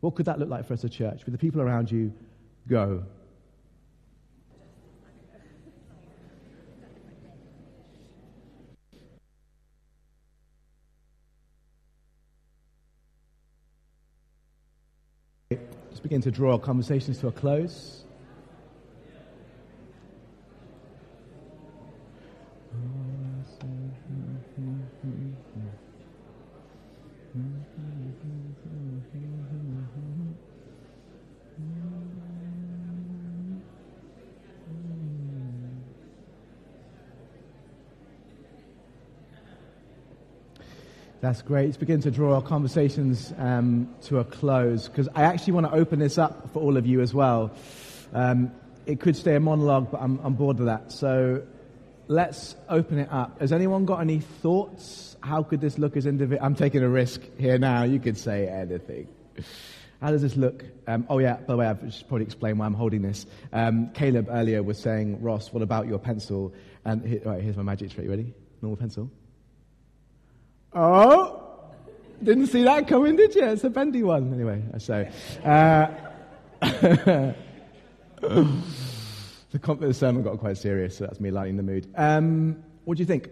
What 0.00 0.16
could 0.16 0.26
that 0.26 0.38
look 0.38 0.48
like 0.48 0.66
for 0.66 0.74
us 0.74 0.80
as 0.80 0.84
a 0.84 0.88
church? 0.88 1.24
With 1.24 1.32
the 1.32 1.38
people 1.38 1.60
around 1.60 1.90
you, 1.90 2.12
go. 2.68 3.04
Just 15.90 16.02
begin 16.02 16.20
to 16.22 16.30
draw 16.30 16.52
our 16.52 16.58
conversations 16.58 17.18
to 17.18 17.28
a 17.28 17.32
close. 17.32 18.04
That's 41.22 41.40
great. 41.40 41.66
Let's 41.66 41.76
begin 41.76 42.00
to 42.00 42.10
draw 42.10 42.34
our 42.34 42.42
conversations 42.42 43.32
um, 43.38 43.94
to 44.06 44.18
a 44.18 44.24
close 44.24 44.88
because 44.88 45.08
I 45.14 45.22
actually 45.22 45.52
want 45.52 45.66
to 45.66 45.72
open 45.72 46.00
this 46.00 46.18
up 46.18 46.52
for 46.52 46.60
all 46.60 46.76
of 46.76 46.84
you 46.84 47.00
as 47.00 47.14
well. 47.14 47.52
Um, 48.12 48.50
it 48.86 48.98
could 48.98 49.14
stay 49.14 49.36
a 49.36 49.40
monologue, 49.40 49.92
but 49.92 50.02
I'm, 50.02 50.18
I'm 50.24 50.34
bored 50.34 50.58
of 50.58 50.66
that. 50.66 50.90
So 50.90 51.44
let's 52.08 52.56
open 52.68 52.98
it 52.98 53.08
up. 53.12 53.40
Has 53.40 53.52
anyone 53.52 53.84
got 53.84 54.00
any 54.00 54.18
thoughts? 54.18 55.16
How 55.20 55.44
could 55.44 55.60
this 55.60 55.78
look 55.78 55.96
as 55.96 56.06
individual? 56.06 56.44
I'm 56.44 56.56
taking 56.56 56.82
a 56.82 56.88
risk 56.88 57.20
here 57.38 57.56
now. 57.56 57.84
You 57.84 58.00
could 58.00 58.18
say 58.18 58.48
anything. 58.48 59.06
How 60.00 60.10
does 60.10 60.22
this 60.22 60.34
look? 60.34 60.64
Um, 60.88 61.06
oh, 61.08 61.20
yeah, 61.20 61.36
by 61.36 61.52
the 61.52 61.56
way, 61.56 61.66
I've 61.68 61.84
just 61.84 62.08
probably 62.08 62.24
explained 62.24 62.58
why 62.58 62.66
I'm 62.66 62.74
holding 62.74 63.02
this. 63.02 63.26
Um, 63.52 63.90
Caleb 63.94 64.26
earlier 64.28 64.60
was 64.64 64.80
saying, 64.80 65.22
Ross, 65.22 65.52
what 65.52 65.62
about 65.62 65.86
your 65.86 66.00
pencil? 66.00 66.52
And 66.84 67.06
here, 67.06 67.22
right, 67.24 67.40
here's 67.40 67.56
my 67.56 67.62
magic 67.62 67.92
trick. 67.92 68.06
You 68.06 68.10
ready? 68.10 68.34
Normal 68.60 68.76
pencil. 68.76 69.08
Oh, 70.74 71.42
didn't 72.22 72.46
see 72.46 72.62
that 72.64 72.88
coming, 72.88 73.16
did 73.16 73.34
you? 73.34 73.44
It's 73.44 73.64
a 73.64 73.70
bendy 73.70 74.02
one. 74.02 74.32
Anyway, 74.32 74.62
so. 74.78 75.06
Uh, 75.44 75.88
the, 78.20 78.54
the 79.50 79.94
sermon 79.94 80.22
got 80.22 80.38
quite 80.38 80.56
serious, 80.56 80.96
so 80.96 81.04
that's 81.04 81.20
me 81.20 81.30
lighting 81.30 81.56
the 81.56 81.62
mood. 81.62 81.92
Um, 81.96 82.62
what 82.84 82.96
do 82.96 83.02
you 83.02 83.06
think? 83.06 83.28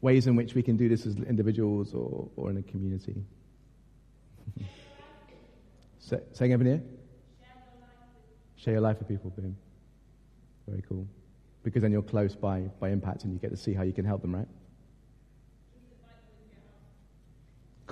Ways 0.00 0.28
in 0.28 0.36
which 0.36 0.54
we 0.54 0.62
can 0.62 0.76
do 0.76 0.88
this 0.88 1.06
as 1.06 1.16
individuals 1.16 1.92
or, 1.94 2.28
or 2.36 2.50
in 2.50 2.58
a 2.58 2.62
community? 2.62 3.16
Say, 5.98 6.20
saying 6.32 6.52
everything 6.52 6.74
here? 6.74 6.84
Share 8.56 8.74
your 8.74 8.80
life 8.80 8.98
with 8.98 9.08
people, 9.08 9.30
boom. 9.30 9.56
Very 10.68 10.82
cool. 10.88 11.08
Because 11.64 11.82
then 11.82 11.90
you're 11.90 12.02
close 12.02 12.36
by, 12.36 12.60
by 12.78 12.90
impact 12.90 13.24
and 13.24 13.32
you 13.32 13.38
get 13.38 13.50
to 13.50 13.56
see 13.56 13.72
how 13.72 13.82
you 13.82 13.92
can 13.92 14.04
help 14.04 14.22
them, 14.22 14.34
right? 14.34 14.48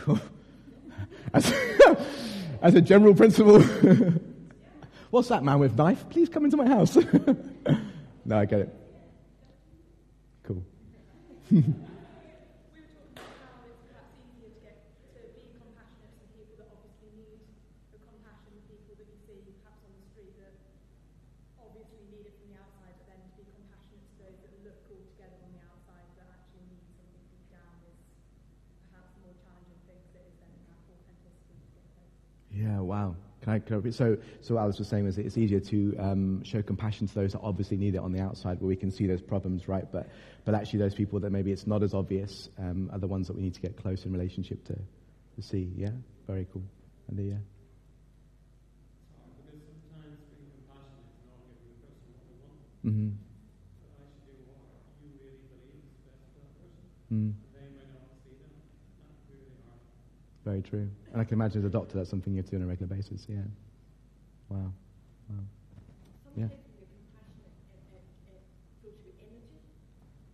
As, 1.34 1.52
as 2.62 2.74
a 2.74 2.80
general 2.80 3.14
principle, 3.14 3.60
what's 5.10 5.28
that 5.28 5.42
man 5.42 5.58
with 5.58 5.76
knife? 5.76 6.08
Please 6.08 6.28
come 6.28 6.44
into 6.44 6.56
my 6.56 6.66
house. 6.66 6.96
no, 8.24 8.38
I 8.38 8.44
get 8.44 8.60
it. 8.60 8.74
Cool. 10.44 10.62
Yeah, 32.56 32.75
wow. 32.86 33.16
Can 33.42 33.52
I, 33.52 33.58
can 33.60 33.86
I, 33.86 33.90
so, 33.90 34.16
so 34.40 34.54
what 34.54 34.62
Alice 34.62 34.78
was 34.78 34.88
saying 34.88 35.04
was 35.04 35.18
it's 35.18 35.36
easier 35.36 35.60
to 35.60 35.96
um, 35.98 36.42
show 36.42 36.62
compassion 36.62 37.06
to 37.06 37.14
those 37.14 37.32
that 37.32 37.40
obviously 37.40 37.76
need 37.76 37.94
it 37.94 37.98
on 37.98 38.12
the 38.12 38.20
outside, 38.20 38.60
where 38.60 38.68
we 38.68 38.76
can 38.76 38.90
see 38.90 39.06
those 39.06 39.20
problems, 39.22 39.68
right? 39.68 39.84
But, 39.92 40.08
but 40.44 40.54
actually, 40.54 40.80
those 40.80 40.94
people 40.94 41.20
that 41.20 41.30
maybe 41.30 41.52
it's 41.52 41.66
not 41.66 41.82
as 41.82 41.94
obvious 41.94 42.48
um, 42.58 42.90
are 42.92 42.98
the 42.98 43.06
ones 43.06 43.28
that 43.28 43.36
we 43.36 43.42
need 43.42 43.54
to 43.54 43.60
get 43.60 43.76
close 43.76 44.04
in 44.04 44.12
relationship 44.12 44.64
to, 44.64 44.74
to 44.74 45.42
see. 45.42 45.70
Yeah, 45.76 45.90
very 46.26 46.46
cool. 46.52 46.64
And 47.08 47.18
yeah. 47.18 47.34
But 52.82 54.02
I 54.02 54.10
should 54.10 54.26
do 54.26 54.42
what 54.48 54.58
you 55.02 55.10
really 55.22 55.38
believe 55.46 55.86
is 55.86 56.02
the, 56.02 56.10
yeah. 56.82 56.90
Mm-hmm. 57.10 57.30
Mm. 57.30 57.45
Very 60.46 60.62
true. 60.62 60.88
And 61.12 61.20
I 61.20 61.24
can 61.24 61.34
imagine 61.34 61.58
as 61.60 61.64
a 61.66 61.70
doctor, 61.70 61.98
that's 61.98 62.08
something 62.08 62.32
you 62.32 62.38
have 62.38 62.46
to 62.46 62.52
do 62.52 62.58
on 62.58 62.62
a 62.62 62.66
regular 62.68 62.94
basis. 62.94 63.26
Yeah. 63.28 63.38
Wow. 64.48 64.72
Wow. 65.28 65.36
Yeah. 66.36 66.46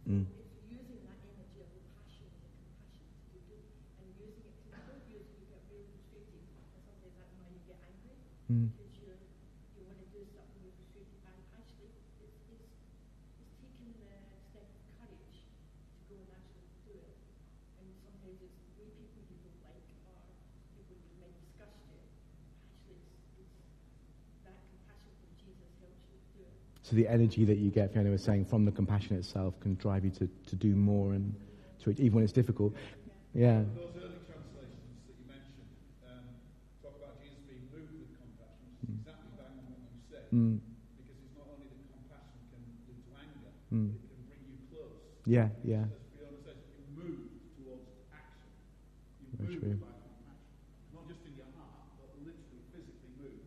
Mm. 0.09 0.27
Mm. 8.53 8.69
So 26.83 26.97
the 26.97 27.09
energy 27.09 27.45
that 27.47 27.57
you 27.57 27.71
get, 27.71 27.93
Fiona 27.95 28.11
was 28.11 28.23
saying, 28.23 28.45
from 28.45 28.67
the 28.67 28.73
compassion 28.73 29.17
itself 29.17 29.59
can 29.61 29.77
drive 29.77 30.05
you 30.05 30.11
to, 30.11 30.29
to 30.49 30.57
do 30.57 30.77
more 30.77 31.15
and 31.15 31.35
to, 31.85 31.91
even 31.91 32.13
when 32.13 32.25
it's 32.25 32.35
difficult. 32.35 32.75
Yeah. 33.33 33.65
Those 33.73 33.97
early 33.97 34.21
translations 34.29 34.93
that 35.09 35.17
you 35.17 35.25
mentioned 35.25 35.73
um, 36.05 36.21
talk 36.85 37.01
about 37.01 37.17
Jesus 37.25 37.41
being 37.49 37.65
moved 37.73 37.97
with 37.97 38.13
compassion, 38.13 38.69
which 38.77 38.85
is 38.85 38.93
mm. 38.93 39.01
exactly 39.09 39.33
bang 39.41 39.57
on 39.57 39.73
what 39.73 39.89
you 39.89 40.05
said. 40.05 40.29
Mm. 40.37 40.61
Because 41.01 41.17
it's 41.17 41.33
not 41.33 41.49
only 41.49 41.65
that 41.73 41.81
compassion 41.97 42.39
can 42.53 42.61
lead 42.85 43.01
to 43.09 43.13
anger, 43.17 43.53
mm. 43.73 43.89
it 43.97 44.05
can 44.13 44.23
bring 44.29 44.45
you 44.53 44.61
close. 44.69 45.01
Yeah, 45.25 45.49
yeah. 45.65 45.89
As 45.89 45.97
Fiona 46.13 46.39
says, 46.45 46.61
you 46.77 46.85
move 46.93 47.25
towards 47.57 47.89
action. 48.13 48.53
You 48.53 49.33
Very 49.41 49.57
move 49.57 49.65
true. 49.65 49.81
by 49.81 49.97
compassion. 49.97 50.53
Not 50.93 51.09
just 51.09 51.25
in 51.25 51.41
your 51.41 51.49
heart, 51.57 51.89
but 51.97 52.13
literally 52.21 52.63
physically 52.69 53.17
move. 53.17 53.43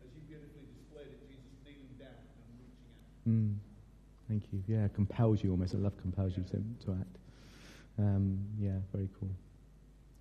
As 0.00 0.10
you 0.16 0.24
beautifully 0.24 0.64
displayed 0.72 1.12
it, 1.12 1.20
Jesus 1.28 1.54
kneeling 1.60 1.92
down 2.00 2.24
and 2.24 2.56
reaching 2.56 2.88
out. 2.88 3.04
Mm. 3.28 3.60
Thank 4.28 4.35
you. 4.52 4.62
Yeah, 4.66 4.88
compels 4.88 5.42
you 5.42 5.50
almost. 5.50 5.74
I 5.74 5.78
love 5.78 5.96
compels 6.00 6.36
you 6.36 6.44
to, 6.44 6.84
to 6.86 6.92
act. 7.00 7.16
Um, 7.98 8.38
yeah, 8.58 8.78
very 8.92 9.08
cool. 9.18 9.30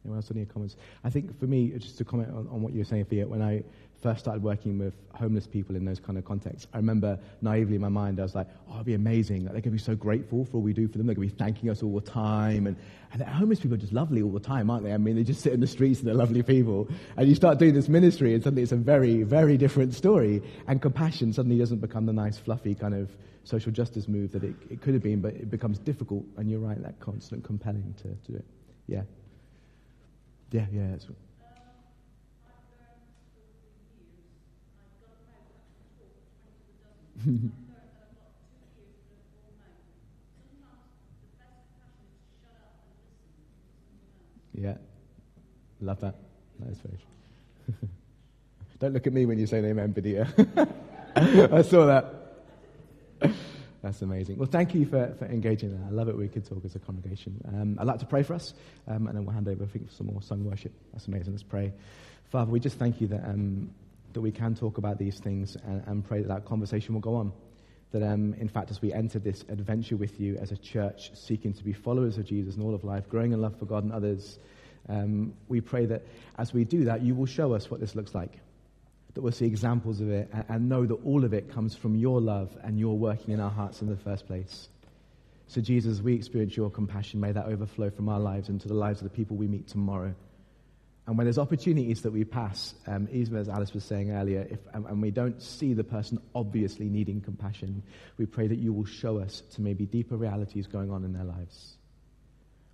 Anyone 0.06 0.20
else 0.20 0.30
any 0.30 0.46
comments? 0.46 0.76
I 1.04 1.10
think 1.10 1.38
for 1.40 1.48
me, 1.48 1.72
just 1.78 1.98
to 1.98 2.06
comment 2.06 2.30
on, 2.30 2.48
on 2.52 2.62
what 2.62 2.74
you 2.74 2.80
were 2.80 2.86
saying, 2.86 3.06
Fiat, 3.06 3.28
when 3.28 3.42
I 3.42 3.64
first 4.04 4.20
started 4.20 4.44
working 4.44 4.78
with 4.78 4.94
homeless 5.16 5.48
people 5.48 5.76
in 5.76 5.84
those 5.84 6.00
kind 6.00 6.16
of 6.16 6.24
contexts, 6.24 6.68
I 6.74 6.78
remember 6.78 7.18
naively 7.42 7.74
in 7.74 7.82
my 7.82 7.90
mind, 7.90 8.20
I 8.20 8.24
was 8.24 8.36
like, 8.36 8.48
oh, 8.70 8.76
it'd 8.76 8.86
be 8.86 8.94
amazing. 8.94 9.46
Like, 9.46 9.54
they're 9.54 9.62
going 9.62 9.64
to 9.64 9.70
be 9.72 9.78
so 9.80 9.96
grateful 9.96 10.46
for 10.46 10.58
all 10.58 10.62
we 10.62 10.74
do 10.74 10.88
for 10.88 11.00
them. 11.00 11.08
They're 11.08 11.16
going 11.16 11.28
to 11.28 11.34
be 11.34 11.40
thanking 11.40 11.72
us 11.72 11.82
all 11.82 11.96
the 11.96 12.08
time. 12.08 12.68
And, 12.68 12.78
and 13.14 13.24
homeless 13.24 13.62
people 13.62 13.74
are 13.74 13.80
just 13.80 13.94
lovely 13.94 14.22
all 14.22 14.30
the 14.30 14.40
time, 14.40 14.70
aren't 14.70 14.84
they? 14.84 14.94
I 14.94 14.98
mean, 14.98 15.16
they 15.16 15.24
just 15.24 15.42
sit 15.42 15.54
in 15.54 15.60
the 15.60 15.66
streets 15.66 16.02
and 16.02 16.08
they're 16.08 16.14
lovely 16.14 16.44
people. 16.44 16.88
And 17.18 17.28
you 17.28 17.34
start 17.34 17.58
doing 17.58 17.74
this 17.74 17.90
ministry 17.90 18.36
and 18.36 18.44
suddenly 18.44 18.62
it's 18.62 18.72
a 18.72 18.76
very, 18.76 19.24
very 19.24 19.58
different 19.58 19.96
story. 19.96 20.44
And 20.68 20.84
compassion 20.84 21.34
suddenly 21.34 21.58
doesn't 21.58 21.80
become 21.80 22.06
the 22.06 22.14
nice, 22.14 22.38
fluffy 22.38 22.76
kind 22.76 22.94
of 22.94 23.10
social 23.44 23.72
justice 23.72 24.08
move 24.08 24.34
that 24.34 24.44
it, 24.44 24.54
it 24.70 24.82
could 24.82 24.94
have 24.94 25.04
been, 25.04 25.22
but 25.22 25.34
it 25.34 25.50
becomes 25.50 25.80
difficult. 25.80 26.26
And 26.38 26.48
you're 26.48 26.60
right, 26.60 26.80
that 26.84 27.00
constant 27.00 27.44
compelling 27.44 27.96
to, 28.04 28.10
to 28.10 28.32
do 28.32 28.38
it. 28.38 28.46
Yeah. 28.88 29.02
Yeah, 30.52 30.66
yeah. 30.72 30.88
That's, 30.92 31.08
what. 31.08 31.18
yeah. 44.54 44.76
Love 45.82 46.00
that. 46.02 46.16
That 46.60 46.70
is 46.72 46.78
very 46.80 46.98
true. 46.98 47.08
Don't 48.80 48.94
look 48.94 49.08
at 49.08 49.14
me 49.14 49.26
when 49.26 49.40
you 49.40 49.48
say 49.48 49.58
amen, 49.58 49.92
Badia. 49.92 50.28
I 51.16 51.62
saw 51.62 51.86
that. 51.86 52.06
That's 53.86 54.02
amazing. 54.02 54.38
Well, 54.38 54.48
thank 54.48 54.74
you 54.74 54.84
for, 54.88 55.14
for 55.20 55.26
engaging 55.26 55.70
there. 55.70 55.88
I 55.88 55.92
love 55.92 56.10
it 56.10 56.18
we 56.18 56.28
could 56.28 56.44
talk 56.44 56.66
as 56.66 56.76
a 56.76 56.80
congregation. 56.80 57.40
Um, 57.48 57.78
I'd 57.80 57.86
like 57.86 58.00
to 58.00 58.08
pray 58.08 58.24
for 58.24 58.34
us, 58.34 58.56
um, 58.88 59.06
and 59.06 59.16
then 59.16 59.26
we'll 59.26 59.36
hand 59.36 59.48
over, 59.48 59.64
I 59.64 59.68
think, 59.68 59.88
for 59.88 59.94
some 59.94 60.08
more 60.08 60.24
sung 60.24 60.44
worship. 60.44 60.72
That's 60.92 61.06
amazing. 61.06 61.34
Let's 61.34 61.44
pray. 61.44 61.72
Father, 62.32 62.50
we 62.50 62.60
just 62.60 62.80
thank 62.80 63.00
you 63.00 63.06
that, 63.10 63.24
um, 63.24 63.70
that 64.14 64.22
we 64.22 64.32
can 64.32 64.56
talk 64.56 64.80
about 64.80 64.98
these 64.98 65.20
things 65.20 65.56
and, 65.68 65.84
and 65.86 66.04
pray 66.04 66.24
that 66.24 66.30
that 66.30 66.46
conversation 66.46 66.96
will 66.96 67.02
go 67.02 67.14
on. 67.14 67.32
That, 67.92 68.02
um, 68.02 68.34
in 68.40 68.48
fact, 68.48 68.72
as 68.72 68.82
we 68.82 68.92
enter 68.92 69.20
this 69.20 69.46
adventure 69.50 69.98
with 69.98 70.20
you 70.20 70.36
as 70.38 70.52
a 70.52 70.58
church, 70.58 71.12
seeking 71.14 71.54
to 71.54 71.64
be 71.64 71.72
followers 71.72 72.18
of 72.18 72.26
Jesus 72.26 72.56
in 72.56 72.64
all 72.64 72.74
of 72.74 72.84
life, 72.84 73.08
growing 73.08 73.34
in 73.34 73.42
love 73.42 73.56
for 73.60 73.66
God 73.66 73.84
and 73.84 73.94
others, 73.94 74.40
um, 74.90 75.36
we 75.48 75.62
pray 75.62 75.86
that 75.86 76.02
as 76.40 76.56
we 76.56 76.64
do 76.64 76.86
that, 76.86 77.04
you 77.04 77.14
will 77.14 77.28
show 77.28 77.54
us 77.54 77.70
what 77.70 77.80
this 77.80 77.94
looks 77.94 78.16
like 78.16 78.40
that 79.16 79.22
we'll 79.22 79.32
see 79.32 79.46
examples 79.46 80.02
of 80.02 80.12
it 80.12 80.30
and, 80.32 80.46
and 80.50 80.70
know 80.70 80.86
that 80.86 80.96
all 81.06 81.24
of 81.24 81.34
it 81.34 81.52
comes 81.52 81.76
from 81.76 81.96
your 81.96 82.22
love 82.22 82.56
and 82.64 82.80
your 82.80 82.98
working 82.98 83.34
in 83.34 83.40
our 83.40 83.50
hearts 83.50 83.82
in 83.82 83.90
the 83.90 83.96
first 83.98 84.28
place. 84.28 84.70
So, 85.48 85.62
Jesus, 85.62 86.02
we 86.02 86.14
experience 86.14 86.56
your 86.56 86.70
compassion. 86.70 87.20
May 87.20 87.32
that 87.32 87.46
overflow 87.46 87.90
from 87.90 88.10
our 88.10 88.20
lives 88.20 88.50
into 88.50 88.68
the 88.68 88.74
lives 88.74 89.00
of 89.02 89.04
the 89.06 89.16
people 89.16 89.38
we 89.38 89.48
meet 89.48 89.68
tomorrow. 89.68 90.14
And 91.08 91.18
when 91.18 91.26
there's 91.26 91.38
opportunities 91.38 92.02
that 92.02 92.12
we 92.12 92.24
pass, 92.24 92.74
um, 92.88 93.08
even 93.12 93.38
as 93.38 93.48
Alice 93.48 93.74
was 93.74 93.84
saying 93.84 94.12
earlier, 94.12 94.48
if, 94.50 94.60
and, 94.74 94.88
and 94.88 95.02
we 95.02 95.12
don't 95.12 95.40
see 95.40 95.74
the 95.74 95.84
person 95.84 96.20
obviously 96.34 96.90
needing 96.90 97.22
compassion, 97.22 97.84
we 98.18 98.26
pray 98.26 98.48
that 98.48 98.58
you 98.58 98.74
will 98.74 98.86
show 98.86 99.20
us 99.20 99.44
to 99.54 99.62
maybe 99.62 99.86
deeper 99.86 100.18
realities 100.18 100.66
going 100.66 100.90
on 100.92 101.04
in 101.04 101.14
their 101.14 101.24
lives. 101.24 101.78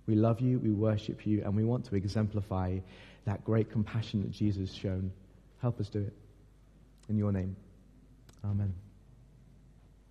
We 0.06 0.14
love 0.14 0.40
you, 0.40 0.58
we 0.58 0.70
worship 0.70 1.26
you, 1.26 1.42
and 1.44 1.54
we 1.54 1.62
want 1.62 1.84
to 1.86 1.94
exemplify 1.94 2.78
that 3.26 3.44
great 3.44 3.70
compassion 3.70 4.22
that 4.22 4.32
Jesus 4.32 4.70
has 4.70 4.76
shown. 4.76 5.12
Help 5.60 5.78
us 5.78 5.90
do 5.90 6.00
it. 6.00 6.14
In 7.08 7.18
your 7.18 7.32
name. 7.32 7.56
Amen. 8.44 8.81